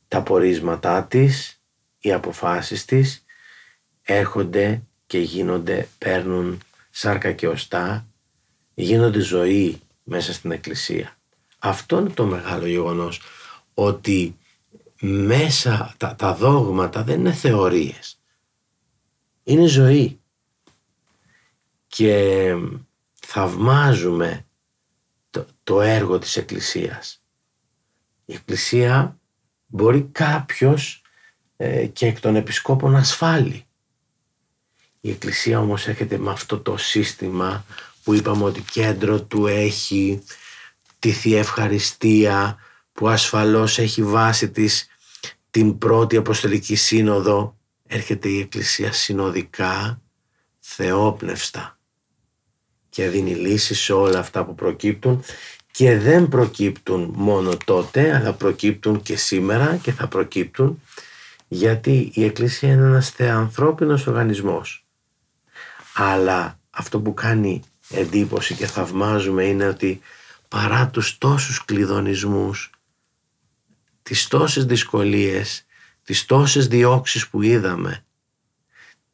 τα 0.08 0.22
πορίσματά 0.22 1.04
της, 1.04 1.62
οι 1.98 2.12
αποφάσεις 2.12 2.84
της 2.84 3.24
έρχονται 4.02 4.82
και 5.06 5.18
γίνονται, 5.18 5.88
παίρνουν 5.98 6.60
σάρκα 6.90 7.32
και 7.32 7.48
οστά, 7.48 8.09
γίνονται 8.82 9.20
ζωή 9.20 9.80
μέσα 10.04 10.32
στην 10.32 10.50
εκκλησία. 10.50 11.16
Αυτό 11.58 11.98
είναι 11.98 12.10
το 12.10 12.24
μεγάλο 12.26 12.66
γεγονός, 12.66 13.20
ότι 13.74 14.38
μέσα 15.00 15.94
τα, 15.96 16.14
τα 16.14 16.34
δόγματα 16.34 17.02
δεν 17.02 17.18
είναι 17.18 17.32
θεωρίες, 17.32 18.20
είναι 19.42 19.66
ζωή. 19.66 20.20
Και 21.86 22.54
θαυμάζουμε 23.20 24.46
το, 25.30 25.46
το 25.64 25.80
έργο 25.80 26.18
της 26.18 26.36
Εκκλησίας. 26.36 27.22
Η 28.24 28.34
Εκκλησία 28.34 29.18
μπορεί 29.66 30.02
κάποιος 30.02 31.02
ε, 31.56 31.86
και 31.86 32.06
εκ 32.06 32.20
των 32.20 32.36
επισκόπων 32.36 32.96
ασφάλει. 32.96 33.64
Η 35.00 35.10
Εκκλησία 35.10 35.60
όμως 35.60 35.86
έρχεται 35.86 36.18
με 36.18 36.30
αυτό 36.30 36.60
το 36.60 36.76
σύστημα 36.76 37.64
που 38.02 38.14
είπαμε 38.14 38.44
ότι 38.44 38.60
κέντρο 38.60 39.22
του 39.22 39.46
έχει 39.46 40.22
τη 40.98 41.10
Θεία 41.10 41.38
Ευχαριστία 41.38 42.58
που 42.92 43.08
ασφαλώς 43.08 43.78
έχει 43.78 44.02
βάση 44.02 44.50
της 44.50 44.88
την 45.50 45.78
πρώτη 45.78 46.16
Αποστολική 46.16 46.74
Σύνοδο 46.74 47.56
έρχεται 47.86 48.28
η 48.28 48.40
Εκκλησία 48.40 48.92
συνοδικά, 48.92 50.00
θεόπνευστα 50.58 51.78
και 52.88 53.08
δίνει 53.08 53.34
λύση 53.34 53.74
σε 53.74 53.92
όλα 53.92 54.18
αυτά 54.18 54.44
που 54.44 54.54
προκύπτουν 54.54 55.24
και 55.70 55.98
δεν 55.98 56.28
προκύπτουν 56.28 57.12
μόνο 57.14 57.56
τότε 57.64 58.16
αλλά 58.16 58.32
προκύπτουν 58.32 59.02
και 59.02 59.16
σήμερα 59.16 59.76
και 59.76 59.92
θα 59.92 60.08
προκύπτουν 60.08 60.82
γιατί 61.48 62.10
η 62.14 62.24
Εκκλησία 62.24 62.72
είναι 62.72 62.84
ένας 62.86 63.10
θεανθρώπινος 63.10 64.06
οργανισμός. 64.06 64.86
Αλλά 65.94 66.58
αυτό 66.70 67.00
που 67.00 67.14
κάνει 67.14 67.62
εντύπωση 67.90 68.54
και 68.54 68.66
θαυμάζουμε 68.66 69.44
είναι 69.44 69.68
ότι 69.68 70.00
παρά 70.48 70.90
τους 70.90 71.18
τόσους 71.18 71.64
κλειδονισμούς 71.64 72.70
τις 74.02 74.28
τόσες 74.28 74.64
δυσκολίες 74.64 75.64
τις 76.02 76.26
τόσες 76.26 76.68
διώξεις 76.68 77.28
που 77.28 77.42
είδαμε 77.42 78.04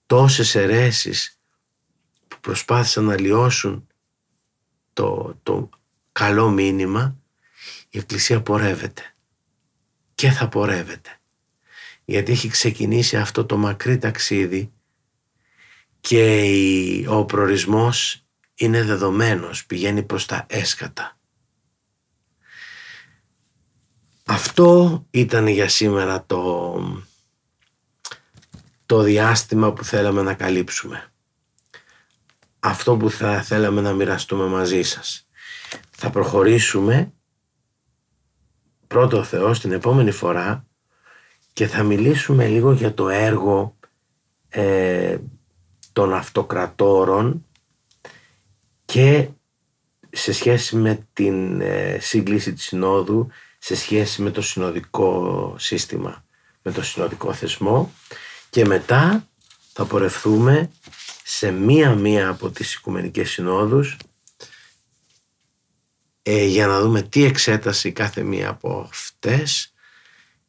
τόσες 0.07 0.55
αιρέσεις 0.55 1.41
που 2.29 2.37
προσπάθησαν 2.41 3.05
να 3.05 3.21
λιώσουν 3.21 3.87
το, 4.93 5.39
το 5.43 5.69
καλό 6.13 6.51
μήνυμα, 6.51 7.17
η 7.91 7.99
Εκκλησία 7.99 8.43
πορεύεται 8.43 9.15
και 10.15 10.31
θα 10.31 10.49
πορεύεται. 10.49 11.21
Γιατί 12.05 12.33
έχει 12.33 12.49
ξεκινήσει 12.49 13.17
αυτό 13.17 13.45
το 13.45 13.57
μακρύ 13.57 13.99
ταξίδι 13.99 14.73
και 16.01 17.05
ο 17.09 17.25
προορισμός 17.25 18.26
είναι 18.57 18.83
δεδομένος, 18.83 19.67
πηγαίνει 19.67 20.03
προς 20.03 20.27
τα 20.27 20.47
έσκατα. 20.49 21.19
Αυτό 24.27 25.05
ήταν 25.11 25.47
για 25.47 25.69
σήμερα 25.69 26.25
το, 26.27 26.75
το 28.87 29.03
διάστημα 29.03 29.73
που 29.73 29.85
θέλαμε 29.85 30.23
να 30.23 30.35
καλύψουμε. 30.35 31.13
Αυτό 32.59 32.97
που 32.97 33.11
θα 33.11 33.43
θέλαμε 33.43 33.81
να 33.81 33.93
μοιραστούμε 33.93 34.47
μαζί 34.47 34.83
σας 34.83 35.27
θα 35.91 36.11
προχωρήσουμε 36.11 37.13
πρώτο 38.87 39.23
Θεό 39.23 39.51
την 39.51 39.73
επόμενη 39.73 40.11
φορά 40.11 40.67
και 41.53 41.67
θα 41.67 41.83
μιλήσουμε 41.83 42.47
λίγο 42.47 42.73
για 42.73 42.95
το 42.95 43.09
έργο 43.09 43.77
ε, 44.49 45.19
των 45.93 46.15
αυτοκρατόρων 46.15 47.47
και 48.87 49.29
σε 50.11 50.33
σχέση 50.33 50.77
με 50.77 51.07
την 51.13 51.61
ε, 51.61 51.99
σύγκληση 52.01 52.53
της 52.53 52.65
Συνόδου, 52.65 53.29
σε 53.59 53.77
σχέση 53.77 54.23
με 54.23 54.31
το 54.31 54.43
συνοδικό 54.43 55.55
σύστημα, 55.59 56.25
με 56.63 56.73
το 56.73 56.83
συνοδικό 56.83 57.33
θεσμό 57.33 57.93
και 58.51 58.65
μετά 58.65 59.29
θα 59.73 59.85
πορευθούμε 59.85 60.71
σε 61.25 61.51
μία-μία 61.51 62.29
από 62.29 62.51
τις 62.51 62.75
Οικουμενικές 62.75 63.31
Συνόδους 63.31 63.97
ε, 66.23 66.45
για 66.45 66.67
να 66.67 66.81
δούμε 66.81 67.03
τι 67.03 67.25
εξέταση 67.25 67.93
κάθε 67.93 68.23
μία 68.23 68.49
από 68.49 68.87
αυτές 68.89 69.75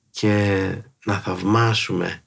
και 0.09 0.67
να 1.05 1.19
θαυμάσουμε 1.19 2.23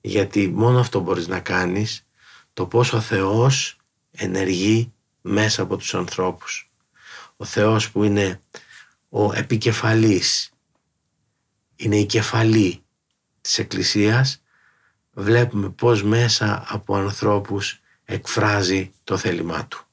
γιατί 0.00 0.48
μόνο 0.48 0.78
αυτό 0.78 1.00
μπορείς 1.00 1.28
να 1.28 1.40
κάνεις 1.40 2.06
το 2.52 2.66
πόσο 2.66 2.96
ο 2.96 3.00
Θεός 3.00 3.76
ενεργεί 4.10 4.92
μέσα 5.20 5.62
από 5.62 5.76
τους 5.76 5.94
ανθρώπους. 5.94 6.70
Ο 7.36 7.44
Θεός 7.44 7.90
που 7.90 8.04
είναι 8.04 8.40
ο 9.08 9.32
επικεφαλής, 9.32 10.50
είναι 11.76 11.96
η 11.96 12.06
κεφαλή 12.06 12.82
της 13.40 13.58
Εκκλησίας, 13.58 14.42
βλέπουμε 15.12 15.68
πώς 15.68 16.02
μέσα 16.02 16.64
από 16.68 16.94
ανθρώπους 16.94 17.80
εκφράζει 18.04 18.92
το 19.04 19.16
θέλημά 19.16 19.66
Του. 19.66 19.89